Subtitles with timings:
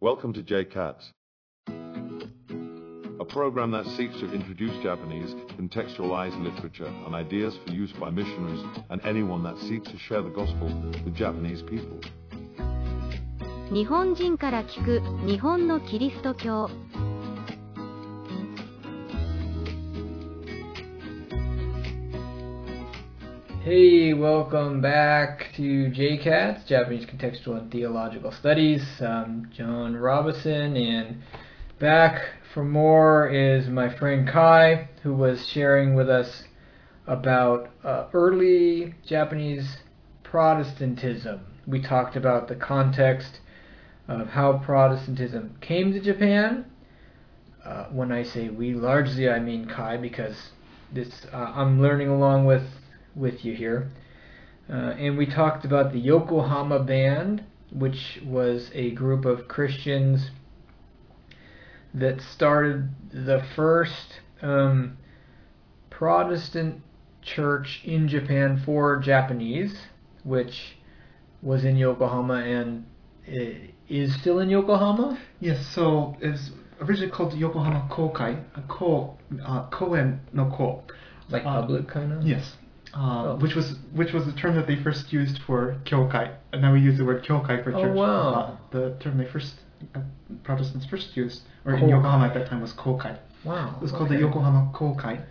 [0.00, 0.96] Welcome to JCAT,
[3.20, 8.64] a program that seeks to introduce Japanese contextualized literature and ideas for use by missionaries
[8.90, 10.66] and anyone that seeks to share the gospel
[11.04, 12.00] with Japanese people.
[13.72, 16.68] 日本人から聞く日本のキリスト教
[23.69, 28.81] Hey, welcome back to JCATS, Japanese Contextual and Theological Studies.
[29.01, 31.21] I'm John Robinson, and
[31.77, 36.43] back for more is my friend Kai, who was sharing with us
[37.07, 39.79] about uh, early Japanese
[40.23, 41.41] Protestantism.
[41.67, 43.41] We talked about the context
[44.07, 46.67] of how Protestantism came to Japan.
[47.65, 50.51] Uh, when I say we, largely I mean Kai, because
[50.93, 52.63] this uh, I'm learning along with
[53.17, 53.91] with you here.
[54.69, 60.31] Uh, and we talked about the Yokohama Band, which was a group of Christians
[61.93, 64.97] that started the first um,
[65.89, 66.81] Protestant
[67.21, 69.75] church in Japan for Japanese,
[70.23, 70.77] which
[71.41, 72.85] was in Yokohama and
[73.89, 75.19] is still in Yokohama.
[75.39, 80.83] Yes, so it's originally called Yokohama Kokai, a ko, uh, koen no ko.
[81.29, 82.23] Like Uh, public kind of?
[82.23, 82.55] Yes,
[82.97, 83.35] uh, Oh.
[83.37, 86.79] which was which was the term that they first used for kyokai, and now we
[86.81, 87.95] use the word kyokai for Oh, church.
[87.95, 88.33] wow.
[88.33, 89.53] Uh, the term they first
[89.95, 89.99] uh,
[90.43, 91.89] Protestants first used, or in Kokai.
[91.91, 93.17] Yokohama at that time, was kokai.
[93.43, 93.75] Wow.
[93.77, 94.17] It was called the.
[94.19, 95.23] Yokohama Kokai.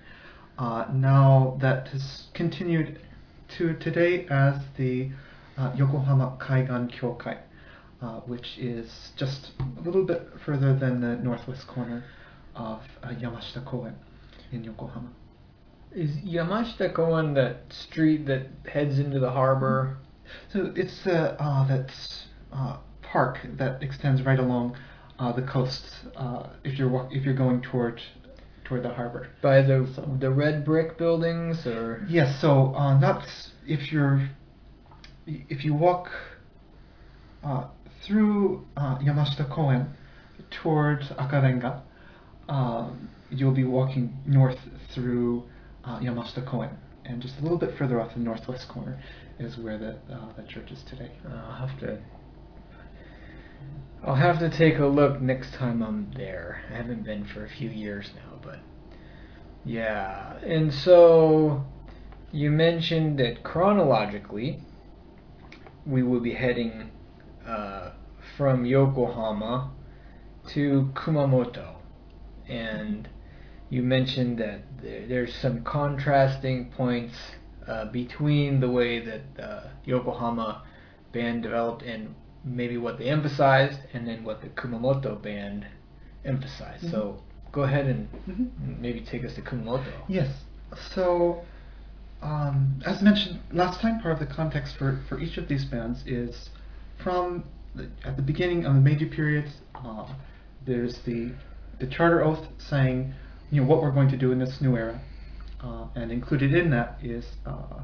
[0.59, 3.01] Uh, now that has continued
[3.59, 5.11] to today as the
[5.59, 7.39] uh, Yokohama Kaigan Kyokai,
[8.01, 12.05] uh, which is just a little bit further than the northwest corner
[12.55, 13.95] of uh, Yamashita Koen
[14.53, 15.11] in Yokohama.
[15.97, 19.97] Is Yamashita Koen that street that heads into the harbor?
[20.53, 21.91] So it's the uh, that
[22.53, 24.77] uh, park that extends right along
[25.19, 25.83] uh, the coast.
[26.15, 28.03] Uh, if you're walk- if you're going toward
[28.67, 29.29] toward the harbor.
[29.41, 33.27] By the So- the red brick buildings or Yes, so uh, not
[33.67, 34.29] if you're
[35.27, 36.11] if you walk
[37.43, 37.69] uh,
[38.03, 39.95] through uh, Yamashita Koen
[40.51, 41.81] toward Akarenga,
[42.51, 44.59] um, you'll be walking north
[44.91, 45.45] through
[45.87, 46.71] uh, Yamashita Koen,
[47.05, 49.01] and just a little bit further off the northwest corner
[49.39, 51.13] is where the uh, the church is today.
[51.29, 51.99] I'll have to
[54.05, 56.63] I'll have to take a look next time I'm there.
[56.71, 58.59] I haven't been for a few years now, but
[59.65, 60.39] yeah.
[60.39, 61.65] And so
[62.33, 64.61] you mentioned that chronologically
[65.87, 66.91] we will be heading
[67.47, 67.93] uh,
[68.37, 69.71] from Yokohama
[70.49, 71.77] to Kumamoto,
[72.49, 73.09] and
[73.71, 77.15] you mentioned that there, there's some contrasting points
[77.67, 80.63] uh, between the way that uh, Yokohama
[81.13, 85.67] band developed and maybe what they emphasized, and then what the Kumamoto band
[86.25, 86.89] emphasized.
[86.91, 88.81] So go ahead and Mhm.
[88.81, 89.85] maybe take us to Kumamoto.
[90.07, 90.45] Yes.
[90.93, 91.43] So,
[92.23, 96.05] um, as mentioned last time, part of the context for, for each of these bands
[96.07, 96.51] is
[96.99, 97.45] from
[97.75, 99.47] the, at the beginning of the Meiji period.
[99.75, 100.07] Uh,
[100.65, 101.33] there's the
[101.79, 103.13] the charter oath saying,
[103.51, 105.01] you know, what we're going to do in this new era,
[105.61, 107.81] uh, and included in that is uh,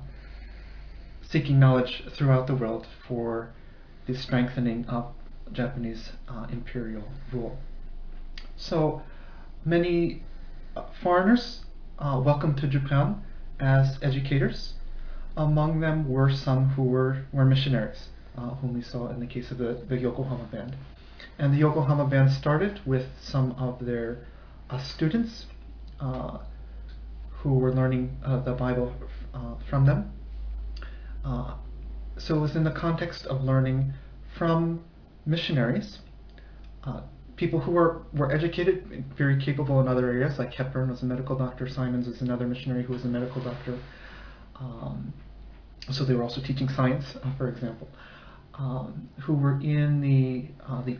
[1.23, 3.53] seeking knowledge throughout the world for
[4.07, 5.07] the strengthening of
[5.53, 7.57] Japanese uh, imperial rule.
[8.57, 9.03] So
[9.65, 10.23] many
[10.77, 11.61] uh, foreigners
[11.99, 13.23] uh, welcome to Japan
[13.61, 14.75] as educators.
[15.37, 19.51] Among them were some who were, were missionaries, uh, whom we saw in the case
[19.53, 20.77] of the, the Yokohama band.
[21.39, 24.27] And the Yokohama band started with some of their
[24.79, 25.47] students
[27.43, 28.93] who were learning uh, the Bible
[29.35, 30.13] uh, from them.
[31.25, 31.55] Uh,
[32.19, 33.93] so it was in the context of learning
[34.37, 34.85] from
[35.27, 35.99] missionaries,
[36.85, 37.01] uh,
[37.37, 41.37] people who were, were educated, very capable in other areas, like Hepburn was a medical
[41.37, 43.79] doctor, Simmons is another missionary who was a medical doctor.
[44.57, 45.13] Um,
[45.91, 47.89] so they were also teaching science, uh, for example,
[48.55, 50.99] um, who were in the uh, the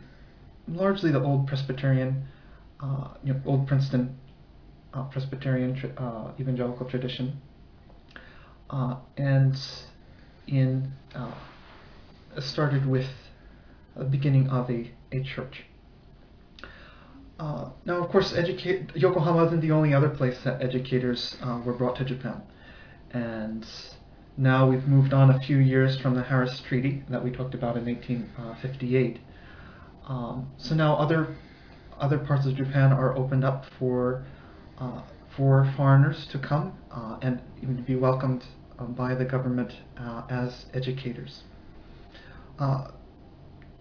[0.67, 2.25] largely the old Presbyterian,
[2.81, 4.17] uh, you know, old Princeton
[4.93, 7.41] uh, Presbyterian uh, evangelical tradition,
[8.69, 9.59] uh, and
[10.47, 11.31] in uh,
[12.39, 13.09] started with
[13.95, 15.65] the beginning of a, a church.
[17.39, 21.35] Uh, now, of course, Yokohama isn't the only other place that educators
[21.65, 22.41] were brought to Japan.
[23.11, 23.65] And
[24.37, 27.77] now we've moved on a few years from the Harris Treaty that we talked about
[27.77, 29.19] in 1858.
[30.07, 31.35] Um, so now other
[31.99, 34.25] other parts of Japan are opened up for
[34.83, 35.01] uh,
[35.35, 37.41] for foreigners to come uh, and
[37.85, 38.43] be welcomed
[38.77, 41.43] uh, by the government uh, as educators.
[42.59, 42.91] Uh,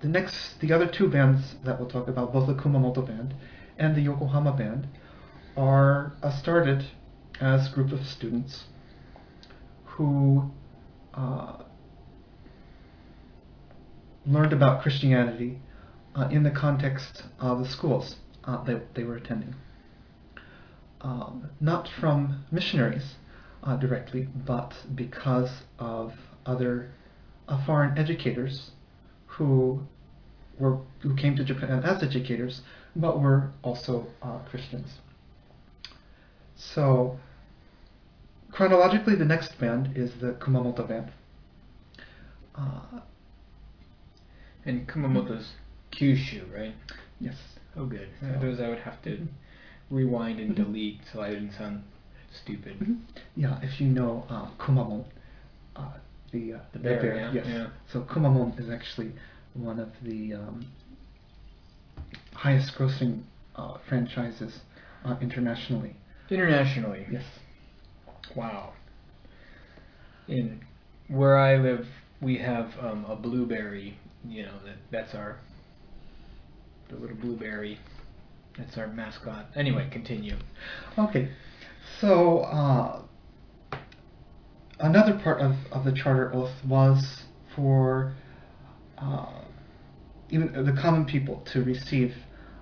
[0.01, 3.35] the next, the other two bands that we'll talk about, both the Kumamoto band
[3.79, 4.89] and the Yokohama band,
[5.57, 6.85] are started
[7.41, 8.65] as a group of students
[9.85, 10.51] who
[14.27, 15.59] learned about Christianity
[16.15, 19.55] uh, in the context of the schools uh, that they were attending.
[21.03, 23.17] Um, not from missionaries
[23.65, 26.13] uh, directly, but because of
[26.47, 26.93] other
[27.49, 28.71] uh, foreign educators
[29.27, 29.81] who
[30.59, 32.61] were who came to Japan as educators,
[32.95, 34.99] but were also uh, Christians.
[36.55, 37.19] So,
[38.53, 41.11] chronologically, the next band is the Kumamoto band.
[42.55, 43.01] Uh,
[44.65, 45.55] And Kumamoto's
[45.91, 46.75] Kyushu, right?
[47.21, 47.35] yes.
[47.77, 48.09] Oh, good.
[48.21, 49.27] So- Those I would have to
[49.93, 51.83] rewind and delete so I didn't sound
[52.43, 52.79] stupid.
[52.81, 52.97] Mhm.
[53.37, 55.05] Yeah, if you know uh, Kumamon,
[55.77, 55.93] uh,
[56.33, 57.47] the uh, The bear, yeah, yes.
[57.47, 57.67] yeah.
[57.93, 59.13] So Kumamon is actually
[59.55, 60.67] one of the um,
[62.35, 63.23] highest-grossing
[63.57, 64.61] uh, franchises
[65.05, 65.95] uh, internationally.
[66.31, 67.25] Internationally, Yes.
[68.35, 68.73] wow.
[70.29, 70.61] In
[71.09, 71.87] where I live,
[72.23, 73.99] we have um, a blueberry.
[74.27, 75.37] You know that that's our
[76.89, 77.79] the little blueberry.
[78.57, 79.47] That's our mascot.
[79.57, 80.37] Anyway, continue.
[80.99, 81.31] Okay,
[82.01, 83.03] so uh,
[84.79, 88.15] another part of, of the charter oath was for
[88.99, 89.43] uh,
[90.31, 92.15] even the common people to receive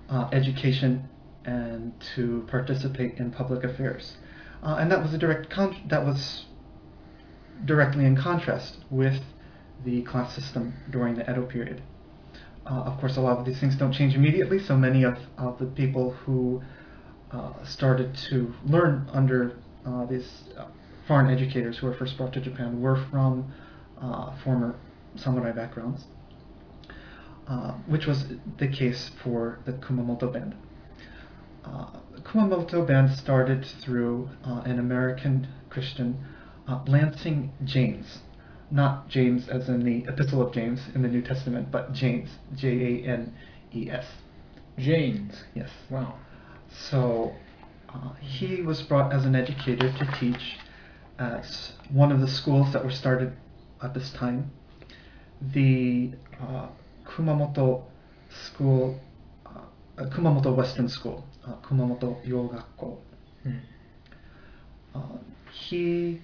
[0.09, 1.09] uh, education
[1.45, 4.17] and to participate in public affairs,
[4.63, 6.45] uh, and that was a direct con- that was
[7.65, 9.21] directly in contrast with
[9.83, 11.81] the class system during the Edo period.
[12.65, 15.57] Uh, of course, a lot of these things don't change immediately, so many of, of
[15.57, 16.61] the people who
[17.31, 19.55] uh, started to learn under
[19.85, 20.65] uh, these uh,
[21.07, 23.51] foreign educators who were first brought to Japan were from
[23.99, 24.75] uh, former
[25.15, 26.05] samurai backgrounds,
[27.47, 28.25] uh, which was
[28.57, 30.55] the case for the Kumamoto band.
[32.23, 36.23] Kumamoto band started through an American Christian,
[36.87, 38.19] Lansing Janes.
[38.71, 42.69] Not James as in the Epistle of James in the New Testament, but Janes, J
[42.69, 43.33] A N
[43.73, 44.05] E S.
[44.77, 45.43] Janes.
[45.53, 45.69] Yes.
[45.89, 46.15] Wow.
[46.89, 47.33] So
[47.89, 50.57] uh, he was brought as an educator to teach
[51.19, 51.45] at
[51.91, 53.33] one of the schools that were started
[53.83, 54.51] at this time,
[55.41, 56.67] the uh,
[57.05, 57.83] Kumamoto
[58.29, 58.99] School,
[59.45, 62.97] uh, Kumamoto Western School, uh, Kumamoto Yogakko.
[63.43, 63.57] Hmm.
[64.95, 65.17] Uh,
[65.51, 66.21] he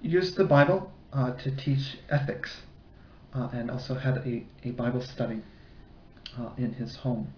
[0.00, 2.62] used the Bible uh, to teach ethics
[3.34, 5.42] uh, and also had a, a Bible study
[6.38, 7.32] uh, in his home.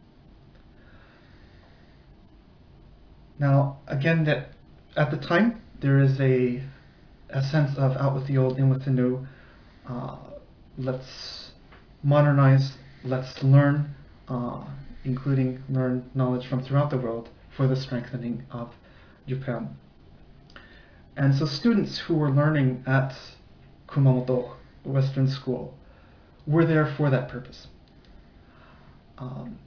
[3.39, 4.51] Now, again, that
[4.97, 6.63] at the time there is a
[7.31, 9.27] a sense of out with the old, in with the new.
[9.87, 10.17] Uh,
[10.79, 11.51] let's
[12.03, 12.73] modernize.
[13.03, 13.95] Let's learn,
[14.29, 14.65] uh,
[15.05, 18.73] including learn knowledge from throughout the world for the strengthening of
[19.27, 19.77] Japan.
[21.17, 23.15] And so, students who were learning at
[23.95, 24.53] Kumamoto
[24.85, 25.75] Western School
[26.47, 27.69] were there for that purpose.
[29.19, 29.59] Um,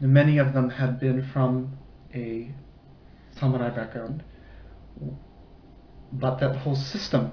[0.00, 1.76] Many of them had been from
[2.14, 2.50] a
[3.38, 4.24] samurai background,
[6.10, 7.32] but that whole system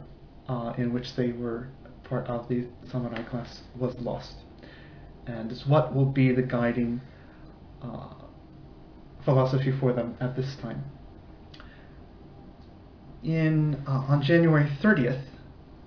[0.50, 1.70] uh, in which they were
[2.04, 4.36] part of the samurai class was lost,
[5.26, 7.00] and is what will be the guiding
[7.82, 8.14] uh,
[9.24, 10.84] philosophy for them at this time.
[13.24, 15.24] In uh, on January 30th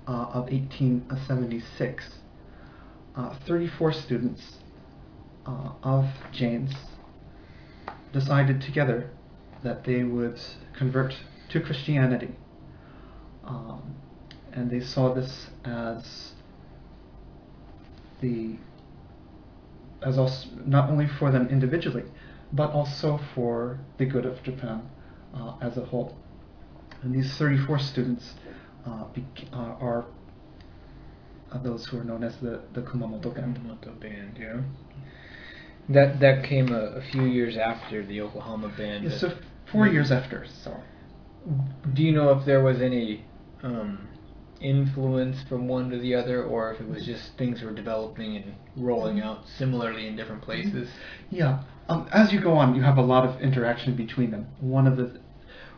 [0.07, 2.09] uh, of 1876,
[3.17, 4.59] uh, 34 students
[5.47, 6.75] uh, of Janes
[8.13, 9.11] decided together
[9.63, 10.41] that they would
[10.77, 11.15] convert
[11.51, 12.35] to Christianity.
[13.45, 13.95] Um,
[14.53, 16.33] and they saw this as
[18.21, 18.57] the
[20.03, 22.05] as also not only for them individually,
[22.53, 24.89] but also for the good of Japan
[25.35, 26.17] uh, as a whole.
[27.03, 28.35] And these 34 students
[28.87, 29.05] uh,
[29.53, 30.05] uh, are
[31.53, 33.57] uh, those who are known as the, the Kumamoto band.
[33.59, 34.61] Kumamoto band, yeah.
[35.89, 39.05] That that came a, a few years after the Yokohama band.
[39.05, 39.37] Yeah, so
[39.73, 40.77] four years after, so
[41.95, 43.25] Do you know if there was any
[43.63, 44.07] um,
[44.61, 48.55] influence from one to the other, or if it was just things were developing and
[48.77, 50.89] rolling out similarly in different places?
[51.31, 51.63] yeah.
[51.89, 54.47] Um, as you go on, you have a lot of interaction between them.
[54.61, 55.21] One of the,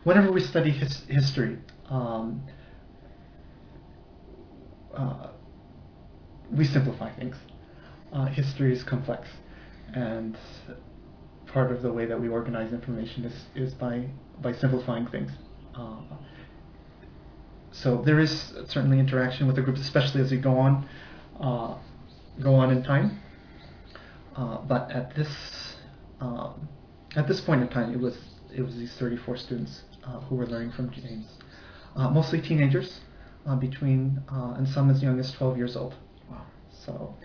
[0.03, 1.57] whenever we study his, history,
[1.89, 2.43] um,
[4.95, 5.27] uh,
[6.51, 7.35] we simplify things.
[8.11, 9.27] Uh, history is complex,
[9.95, 10.37] and
[11.47, 14.07] part of the way that we organize information is, is by
[14.41, 15.31] by simplifying things.
[15.75, 16.01] Uh,
[17.71, 20.87] so there is certainly interaction with the groups, especially as we go on.
[21.39, 21.77] uh,
[22.41, 23.19] go on in time.
[24.35, 25.75] Uh, but at this
[26.19, 26.67] um,
[27.15, 28.17] at this point in time, it was
[28.55, 31.27] it was these 34 students uh, who were learning from Janes,
[31.95, 32.99] uh, mostly teenagers,
[33.45, 35.95] uh, between uh, and some as young as 12 years old.
[36.29, 36.45] Wow.
[36.71, 37.15] So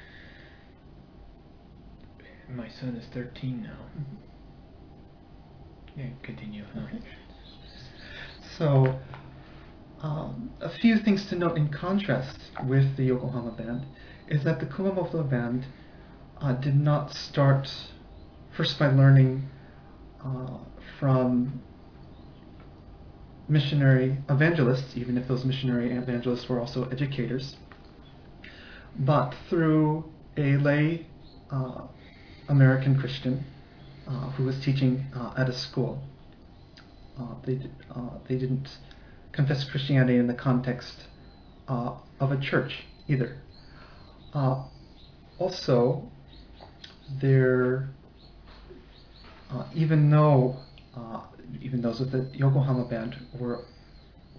[2.48, 3.78] My son is 13 now.
[5.96, 6.64] Yeah, continue.
[8.56, 8.98] So,
[10.00, 13.84] um, a few things to note in contrast with the Yokohama band
[14.28, 15.66] is that the Kumamoto band
[16.40, 17.68] uh, did not start
[18.56, 19.48] first by learning
[20.24, 20.58] uh,
[20.98, 21.62] from
[23.48, 27.56] missionary evangelists, even if those missionary evangelists were also educators,
[28.98, 30.04] but through
[30.36, 31.06] a lay
[31.50, 31.86] uh,
[32.48, 33.44] American Christian
[34.06, 36.02] uh, who was teaching uh, at a school.
[37.18, 37.60] Uh, they,
[37.94, 38.68] uh, they didn't
[39.32, 41.08] confess Christianity in the context
[41.68, 43.38] uh, of a church either.
[45.38, 46.10] Also,
[47.20, 47.90] there,
[49.74, 50.56] even though
[51.60, 53.64] even those with the Yokohama band were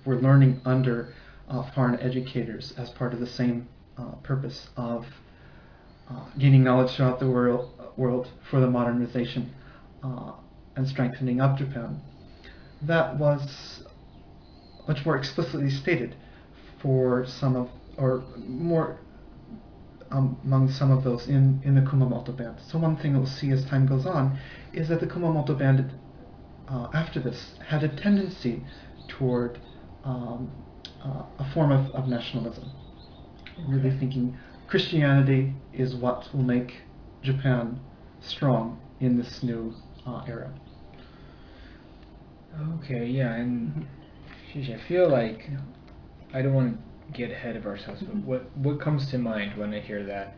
[0.05, 1.13] were learning under
[1.49, 5.05] uh, foreign educators as part of the same uh, purpose of
[6.09, 9.53] uh, gaining knowledge throughout the world, world for the modernization
[10.03, 10.31] uh,
[10.75, 11.99] and strengthening of Japan.
[12.81, 13.83] That was
[14.87, 16.15] much more explicitly stated
[16.81, 18.99] for some of, or more
[20.11, 22.57] um, among some of those in, in the Kumamoto band.
[22.65, 24.39] So one thing we'll see as time goes on
[24.73, 25.91] is that the Kumamoto band,
[26.69, 28.63] uh, after this, had a tendency
[29.07, 29.59] toward
[30.03, 30.51] um,
[31.03, 32.69] uh, a form of, of nationalism.
[33.67, 36.81] Really thinking Christianity is what will make
[37.23, 37.79] Japan
[38.21, 39.73] strong in this new
[40.05, 40.51] uh, era.
[42.75, 43.87] Okay, yeah, and
[44.51, 45.49] sheesh, I feel like
[46.33, 49.73] I don't want to get ahead of ourselves, but what what comes to mind when
[49.73, 50.37] I hear that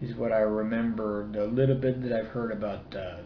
[0.00, 3.18] is what I remember the little bit that I've heard about uh,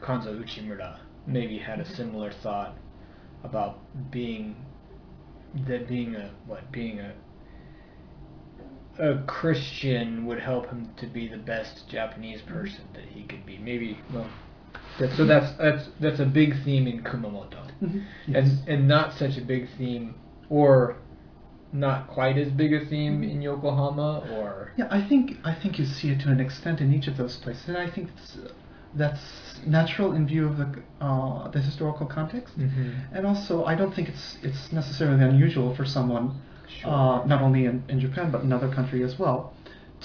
[0.00, 0.98] Kanzo Uchimura.
[1.26, 2.76] Maybe had a similar thought
[3.42, 3.78] about
[4.10, 4.56] being
[5.66, 7.14] that being a what being a
[8.98, 13.58] a Christian would help him to be the best Japanese person that he could be.
[13.58, 14.28] Maybe well,
[15.00, 18.00] that, so that's that's that's a big theme in Kumamoto, mm-hmm.
[18.26, 18.36] Yes.
[18.36, 20.14] and and not such a big theme,
[20.48, 20.96] or
[21.72, 23.30] not quite as big a theme mm-hmm.
[23.30, 26.94] in Yokohama, or Yeah, I think I think you see it to an extent in
[26.94, 28.38] each of those places, and I think it's,
[28.94, 29.20] that's
[29.66, 30.68] natural in view of the
[31.00, 32.54] uh, the historical context,
[33.12, 36.26] and also I don't think it's it's necessarily unusual for someone,
[36.68, 36.90] Sure.
[36.92, 39.54] uh, not only in, in Japan but in other country as well,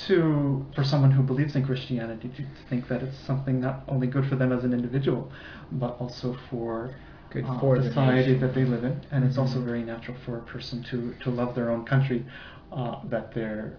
[0.08, 4.26] to for someone who believes in Christianity to, think that it's something not only good
[4.30, 5.32] for them as an individual,
[5.72, 6.96] but also for
[7.32, 8.40] good uh, for the society nation.
[8.42, 9.66] that they live in, and it's also Mhm.
[9.72, 12.26] very natural for a person to, to love their own country,
[12.72, 13.78] uh, that they're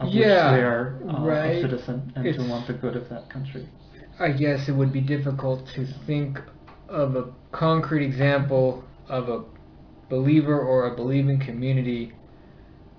[0.00, 1.56] of Yeah, which they are uh, right.
[1.56, 3.66] a citizen, and It's- to want the good of that country.
[4.18, 6.40] I guess it would be difficult to think
[6.88, 9.44] of a concrete example of a
[10.08, 12.12] believer or a believing community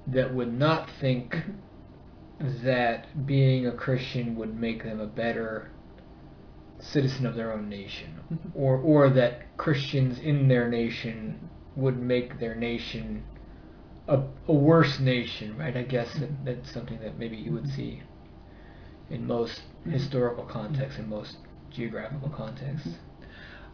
[0.07, 1.37] that would not think
[2.39, 5.71] that being a Christian would make them a better
[6.79, 12.55] citizen of their own nation or or that Christians in their nation would make their
[12.55, 13.23] nation
[14.07, 15.75] a, a worse nation, right?
[15.75, 18.03] I guess that, that's something that maybe you would see
[19.09, 21.37] in most historical context and most
[21.71, 22.89] geographical contexts.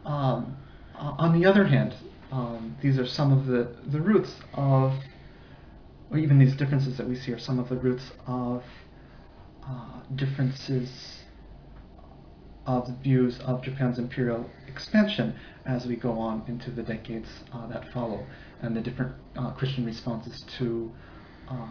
[0.06, 0.58] Um,
[0.96, 1.96] on the other hand,
[2.32, 4.94] um, these are some of the, the roots of,
[6.10, 8.64] or even these differences that we see are some of the roots of
[9.68, 11.20] uh, differences
[12.66, 17.92] of views of Japan's imperial expansion as we go on into the decades uh, that
[17.92, 18.26] follow,
[18.62, 20.92] and the different uh, Christian responses to
[21.50, 21.68] uh,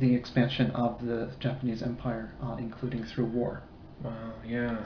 [0.00, 3.62] the expansion of the Japanese empire, uh, including through war.
[4.02, 4.84] Wow, yeah.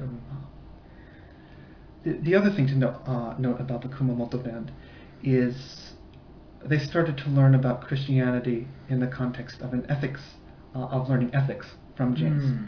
[0.00, 0.20] Um,
[2.04, 4.72] The, the other thing to note, uh, note about the Kumamoto band
[5.22, 5.92] is
[6.64, 10.22] they started to learn about Christianity in the context of an ethics,
[10.74, 11.66] uh, of learning ethics
[11.96, 12.42] from Janes.
[12.42, 12.64] hmm.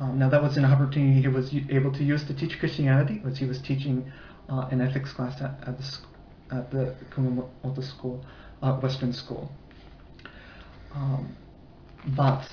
[0.00, 3.38] Um, now that was an opportunity he was able to use to teach Christianity, was
[3.38, 4.10] he was teaching
[4.48, 5.98] uh, an ethics class at, at the
[6.50, 8.24] at the Kumamoto school,
[8.62, 9.50] uh, Western school.
[10.94, 11.36] Um,
[12.16, 12.44] but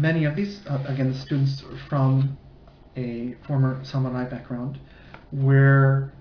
[0.00, 2.38] many of these, uh, again, the students from
[2.96, 4.78] a former samurai background,
[5.30, 6.12] where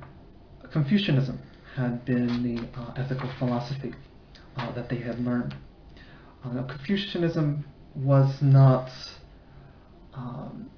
[0.71, 1.39] Confucianism
[1.75, 3.93] had been the uh, ethical philosophy
[4.57, 5.55] uh, that they had learned.
[6.43, 7.63] Uh, now, Confucianism
[7.95, 8.89] was not
[10.13, 10.69] um,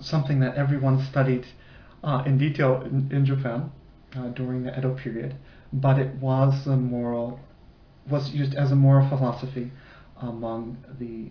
[0.00, 1.46] something that everyone studied
[2.02, 3.70] uh, in detail in, in Japan
[4.16, 5.36] uh, during the Edo period,
[5.72, 7.40] but it was a moral
[8.08, 9.70] was used as a moral philosophy
[10.22, 11.30] among the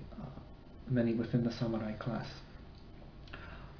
[0.92, 2.28] many within the samurai class.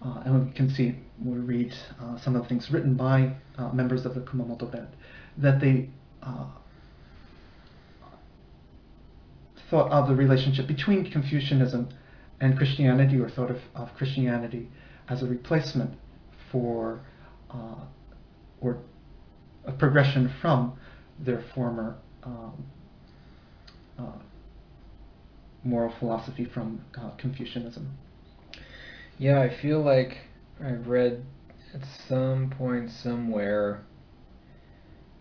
[0.02, 3.70] Uh, and we can see, we read uh, some of the things written by uh,
[3.74, 4.88] members of the Kumamoto band,
[5.38, 5.90] that they
[6.24, 6.46] uh,
[9.70, 11.90] thought of the relationship between Confucianism
[12.40, 14.70] and Christianity, or thought of, of Christianity
[15.10, 15.94] as a replacement
[16.52, 17.02] for,
[17.52, 17.76] uh,
[18.62, 18.78] or
[19.66, 20.80] a progression from
[21.20, 22.66] their former um,
[23.98, 24.04] uh,
[25.64, 27.98] moral philosophy from uh, Confucianism.
[29.18, 30.18] Yeah, I feel like
[30.64, 31.26] I've read
[31.74, 33.84] at some point somewhere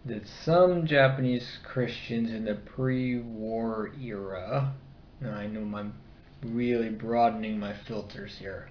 [0.04, 4.74] that some Japanese Christians in the pre-war era,
[5.20, 5.94] now I know I'm
[6.42, 8.68] really broadening my filters here.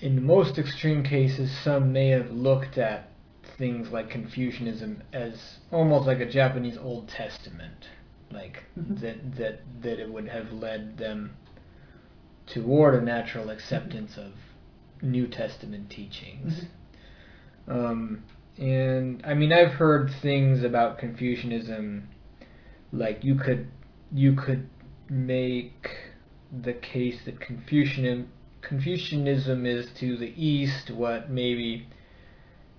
[0.00, 3.10] In most extreme cases, some may have looked at
[3.58, 7.88] things like Confucianism as almost like a Japanese Old Testament,
[8.32, 11.36] like that that that it would have led them
[12.46, 14.32] toward a natural acceptance of
[15.02, 16.64] New Testament teachings.
[17.68, 18.24] Um,
[18.58, 22.08] and I mean, I've heard things about Confucianism,
[22.92, 23.68] like you could
[24.12, 24.68] you could
[25.08, 25.88] make
[26.52, 28.28] the case that Confucianism
[28.62, 31.88] Confucianism is to the east what maybe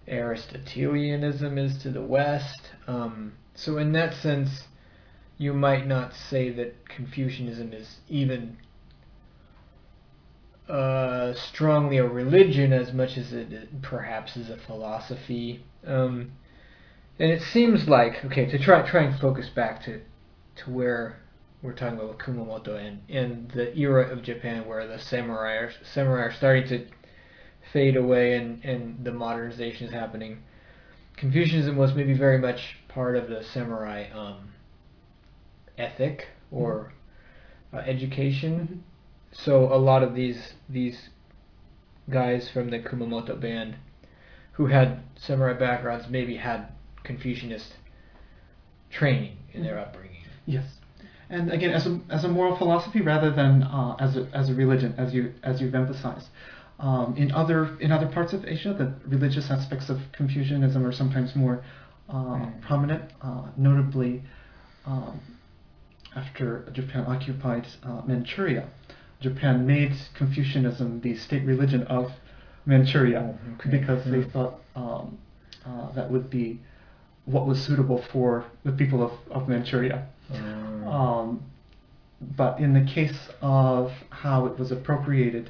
[0.07, 2.69] Aristotelianism is to the west.
[2.87, 4.67] Um, so in that sense,
[5.41, 8.57] you might not say that Confucianism is even
[10.69, 15.65] uh, strongly a religion as much as it perhaps is a philosophy.
[15.83, 16.33] Um,
[17.17, 20.01] and it seems like okay to try try and focus back to
[20.57, 21.19] to where
[21.63, 26.25] we're talking about Kumamoto and and the era of Japan where the samurai are, samurai
[26.25, 26.85] are starting to
[27.73, 30.43] fade away and and the modernization is happening.
[31.17, 34.50] Confucianism was maybe very much part of the samurai um,
[35.81, 36.91] ethic or
[37.73, 38.83] uh, education
[39.31, 41.09] so a lot of these these
[42.09, 43.75] guys from the Kumamoto band
[44.53, 46.67] who had samurai backgrounds maybe had
[47.03, 47.73] Confucianist
[48.89, 50.23] training in their upbringing.
[50.45, 50.65] Yes,
[51.29, 54.53] and again, as a, as a moral philosophy rather than uh, as a, as a
[54.53, 56.27] religion, as you as you've emphasized.
[56.79, 61.35] Um, in other in other parts of Asia, the religious aspects of Confucianism are sometimes
[61.35, 61.63] more
[62.09, 62.61] uh, Mm.
[62.61, 63.03] prominent.
[63.21, 64.21] Uh, notably,
[64.85, 65.19] um,
[66.15, 68.67] after Japan occupied uh, Manchuria,
[69.21, 72.11] Japan made Confucianism the state religion of
[72.65, 73.69] Manchuria Oh, okay.
[73.77, 75.17] because they thought um,
[75.65, 76.59] uh, that would be
[77.25, 80.07] what was suitable for the people of, of Manchuria.
[80.33, 81.43] Um, Um,
[82.37, 85.49] but in the case of how it was appropriated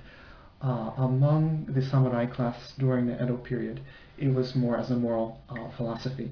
[0.62, 3.82] uh, among the samurai class during the Edo period,
[4.18, 6.30] it was more as a moral uh, philosophy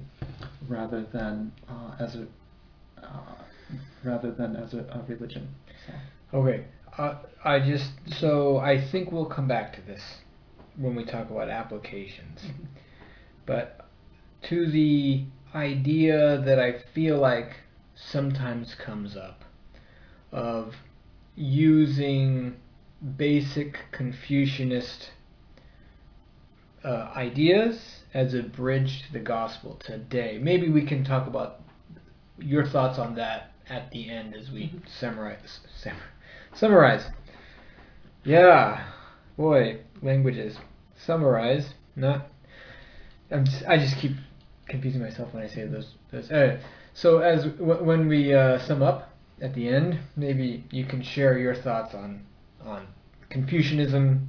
[0.68, 2.26] rather than uh, as a
[3.02, 3.39] uh,
[4.04, 5.48] rather than as a, a religion.
[5.86, 6.64] So, okay.
[6.98, 10.02] Uh, I just so I think we'll come back to this
[10.76, 12.40] when we talk about applications.
[13.46, 13.88] But
[14.48, 17.56] to the idea that I feel like
[17.94, 19.44] sometimes comes up
[20.32, 20.74] of
[21.36, 22.56] using
[23.16, 25.10] basic Confucianist
[26.84, 30.38] uh, ideas as a bridge to the gospel today.
[30.40, 31.60] Maybe we can talk about
[32.38, 35.60] your thoughts on that at the end as we summarize.
[36.54, 37.06] Summarize.
[38.24, 38.84] Yeah,
[39.36, 40.58] boy, languages.
[41.06, 42.26] Summarize, not.
[43.30, 44.12] I'm just, I just keep
[44.68, 45.94] confusing myself when I say those.
[46.12, 46.30] those.
[46.30, 46.58] Uh,
[46.92, 51.38] so as w- when we uh, sum up at the end, maybe you can share
[51.38, 52.26] your thoughts on
[52.62, 52.86] on
[53.30, 54.28] Confucianism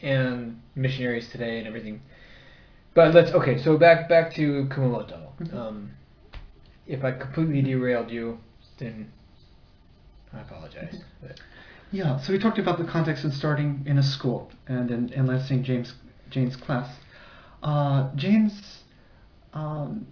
[0.00, 2.00] and missionaries today and everything.
[2.94, 3.58] But let's okay.
[3.58, 5.32] So back back to Kumamoto.
[5.40, 5.54] Mhm.
[5.54, 5.90] Um,
[6.86, 8.38] if I completely derailed you,
[8.78, 9.10] then
[10.32, 11.02] I apologize.
[11.20, 11.40] But,
[11.90, 15.26] yeah, so we talked about the context of starting in a school and in, in
[15.26, 15.94] Lansing Janes
[16.30, 16.94] Jane's class.
[17.62, 18.82] Uh, Janes
[19.54, 20.06] um,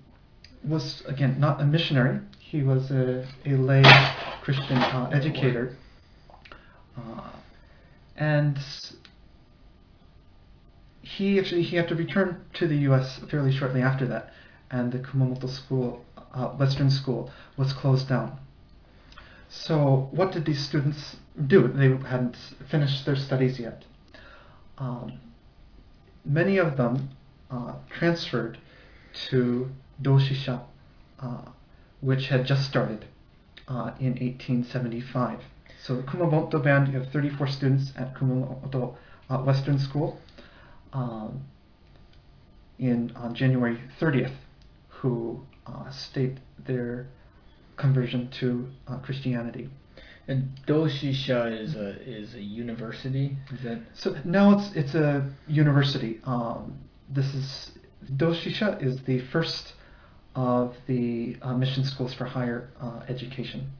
[0.65, 2.21] was again not a missionary.
[2.39, 3.83] He was a, a lay
[4.43, 5.77] Christian uh, educator,
[6.97, 7.31] uh,
[8.17, 8.59] and
[11.03, 13.21] he actually he had to return to the U.S.
[13.31, 14.33] fairly shortly after that,
[14.71, 18.39] and the Kumamoto School, uh, Western School, was closed down.
[19.63, 21.17] So what did these students
[21.47, 21.69] do?
[21.69, 22.37] They hadn't
[22.71, 23.85] finished their studies yet.
[24.79, 25.19] Um,
[26.25, 27.11] many of them
[27.51, 28.59] uh, transferred
[29.31, 29.71] to
[30.03, 30.63] Doshisha,
[31.21, 31.43] uh,
[32.01, 33.07] which had just started
[33.67, 35.41] uh, in 1875.
[35.83, 38.95] So Kumamoto band, you have 34 students at Kumamoto
[39.31, 40.21] uh, Western School
[40.93, 41.45] um,
[42.79, 44.35] in on January 30th,
[44.89, 47.09] who uh, state their
[47.77, 49.69] conversion to uh, Christianity.
[50.29, 53.37] And Doshisha is a is a university.
[53.53, 56.21] Is that So now it's it's a university.
[56.25, 57.71] Um, this is
[58.17, 59.75] Doshisha is the first
[60.35, 63.71] of the uh, mission schools for higher uh, education,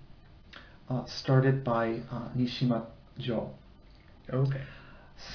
[0.89, 2.87] uh, started by uh, Nishima
[3.19, 3.51] Jo.
[4.33, 4.63] okay?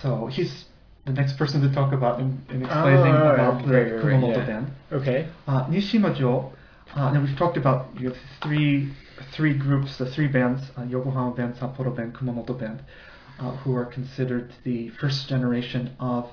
[0.02, 0.66] So he's
[1.06, 4.04] the next person to talk about in, in explaining Oh, right, about the right, right,
[4.04, 4.46] Kumamoto yeah.
[4.46, 4.68] band.
[4.92, 5.28] Okay.
[5.48, 6.54] Uh, Nishima Jo,
[6.96, 8.92] uh, now we've talked about you have three
[9.34, 12.84] three groups, the three bands, uh, Yokohama band, Sapporo band, Kumamoto band,
[13.40, 16.30] uh, who are considered the first generation of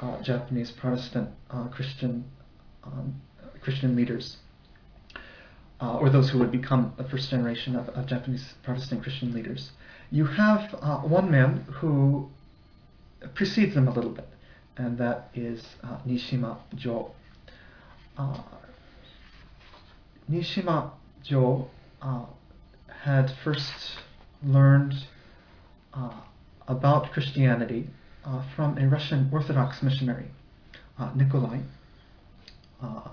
[0.00, 2.24] uh, Japanese Protestant uh, Christian
[2.84, 3.20] um,
[3.60, 4.38] Christian leaders,
[5.80, 9.70] uh, or those who would become the first generation of, of Japanese Protestant Christian leaders.
[10.10, 10.72] You have
[11.04, 12.30] one man who
[13.34, 14.28] precedes them a little bit,
[14.78, 15.62] and that is
[16.06, 17.12] Nishima Jo.
[20.30, 20.92] Nishima
[21.24, 21.68] Jo
[22.00, 22.24] uh,
[23.02, 23.72] had first
[24.44, 24.94] learned
[25.92, 26.20] uh,
[26.68, 27.88] about Christianity
[28.24, 30.30] uh, from a Russian Orthodox missionary,
[30.98, 31.58] uh, Nikolai.
[32.80, 33.08] Uh,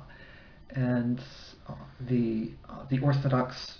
[0.70, 1.20] and
[1.68, 1.74] uh,
[2.08, 2.52] the,
[2.90, 3.80] the Orthodox,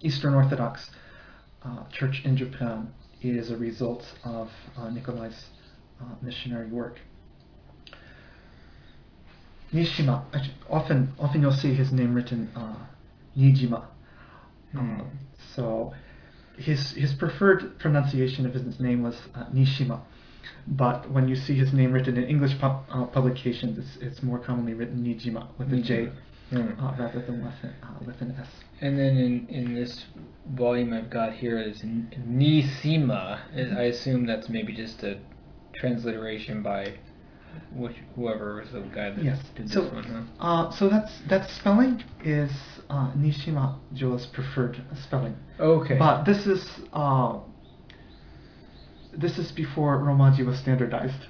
[0.00, 0.90] Eastern Orthodox
[1.92, 2.92] Church in Japan
[3.22, 4.50] is a result of
[4.92, 5.44] Nikolai's
[6.20, 6.98] missionary work.
[9.72, 10.22] Nishima,
[10.70, 12.76] often often you'll see his name written uh,
[13.36, 13.84] Nijima.
[14.72, 15.00] Hmm.
[15.00, 15.04] Uh,
[15.54, 15.94] so
[16.56, 20.00] his his preferred pronunciation of his name was uh, Nishima,
[20.66, 24.38] but when you see his name written in English pub, uh, publications, it's, it's more
[24.38, 26.08] commonly written Nijima with a J
[26.52, 26.58] uh,
[26.98, 28.48] rather than with, an- uh, with an S.
[28.80, 30.06] And then in, in this
[30.54, 33.40] volume I've got here is N- Nisima.
[33.76, 35.18] I assume that's maybe just a
[35.76, 36.94] transliteration by
[37.74, 39.38] which, whoever was the guy that Yes.
[39.54, 40.22] did this So- one, huh?
[40.46, 42.50] Uh, so that's that spelling is
[42.90, 45.36] uh, Nishima Jo's preferred spelling.
[45.60, 45.98] Okay.
[45.98, 47.38] But this is uh,
[49.16, 51.26] this is before Romaji was standardized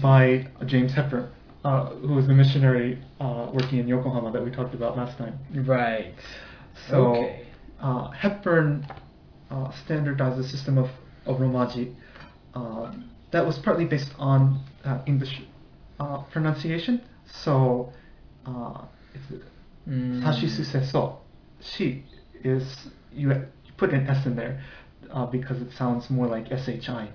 [0.00, 1.28] by James Hepburn,
[1.64, 5.38] uh, who was the missionary uh, working in Yokohama that we talked about last time.
[5.66, 6.14] Right.
[6.88, 7.46] So okay.
[7.80, 8.86] uh, Hepburn
[9.50, 10.88] uh, standardized the system of,
[11.26, 11.94] of Romaji
[12.54, 12.92] uh,
[13.32, 15.42] that was partly based on uh, English
[16.00, 17.00] uh, pronunciation.
[17.26, 17.92] So
[18.46, 19.44] uh, it's
[19.88, 20.20] Mm.
[20.22, 21.18] Sashisu seso.
[21.60, 22.04] Shi
[22.42, 24.60] is you, you put an S in there
[25.12, 27.08] uh, because it sounds more like SHI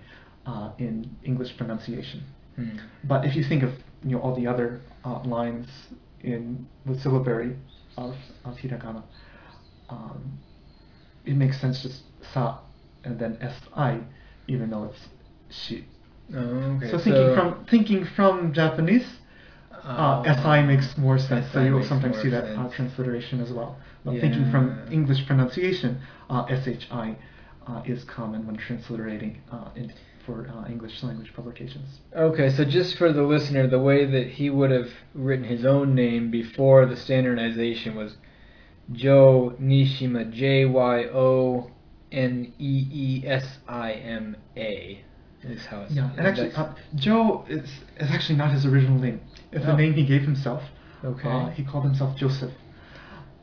[0.46, 2.24] uh, in English pronunciation.
[2.56, 2.78] Hmm.
[3.04, 3.72] But if you think of
[4.04, 5.68] you know all the other uh, lines
[6.22, 7.58] in the syllabary
[7.98, 8.16] of,
[8.46, 9.04] of hiragana,
[9.90, 10.40] um,
[11.26, 12.60] it makes sense just sa
[13.04, 14.00] and then si,
[14.48, 15.10] even though it's
[15.50, 15.86] shi.
[16.34, 16.92] Oh, okay.
[16.92, 19.08] so thinking from thinking from Japanese,
[19.84, 23.52] uh, uh, SI makes more sense, so you will sometimes see that uh, transliteration as
[23.52, 23.78] well.
[24.06, 27.18] But thinking from English pronunciation, uh, SHI
[27.68, 29.94] uh, is common when transliterating uh, in,
[30.26, 32.00] for uh, English language publications.
[32.16, 35.96] Okay, so just for the listener, the way that he would have written his own
[35.96, 38.18] name before the standardization was
[38.92, 41.72] Joe Nishima, J Y O
[42.12, 45.04] N E E S I M A.
[45.44, 47.64] Is how it's Yeah, and actually, uh, Joe is,
[47.98, 49.22] is actually not his original name.
[49.52, 49.74] It's Oh.
[49.74, 50.64] a name he gave himself.
[51.04, 51.28] okay.
[51.30, 52.52] Uh, he called himself Joseph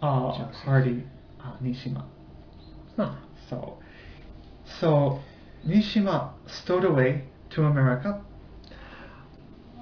[0.01, 0.55] uh, Joseph.
[0.65, 1.05] Hardy
[1.41, 2.05] uh, Nishima.
[2.97, 3.15] Huh.
[3.51, 3.79] So,
[4.81, 5.21] so
[5.67, 8.21] Nishima stowed away to America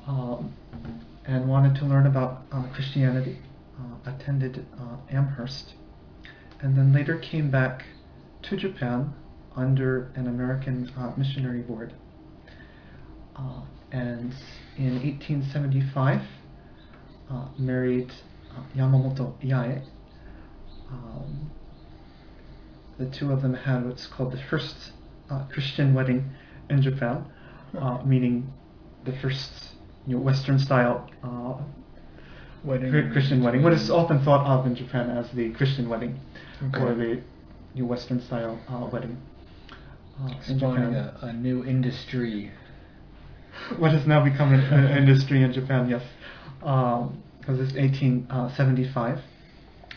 [0.06, 0.54] um,
[1.26, 3.38] and wanted to learn about uh, Christianity.
[3.78, 5.74] Uh, attended uh, Amherst,
[6.62, 7.84] and then later came back
[8.42, 9.12] to Japan
[9.54, 11.92] under an American uh, missionary board.
[13.36, 13.60] Uh,
[13.92, 14.34] and
[14.78, 16.20] in 1875,
[17.30, 18.10] uh, married
[18.56, 19.82] uh, Yamamoto Yae.
[20.90, 21.50] Um,
[22.98, 24.92] the two of them had what's called the first
[25.30, 26.30] uh, Christian wedding
[26.70, 27.24] in Japan,
[27.78, 28.52] uh, meaning
[29.04, 29.50] the first
[30.06, 31.54] you know, Western style uh,
[32.64, 33.12] Wedding.
[33.12, 33.62] Christian wedding.
[33.62, 36.18] What is often thought of in Japan as the Christian wedding
[36.68, 36.80] Okay.
[36.80, 36.94] or
[37.76, 39.16] the Western style uh, wedding.
[40.20, 40.32] Uh,
[41.22, 42.50] a, a new industry.
[43.78, 46.02] what has now become an, an industry in Japan, yes.
[46.58, 49.20] Because it's 1875.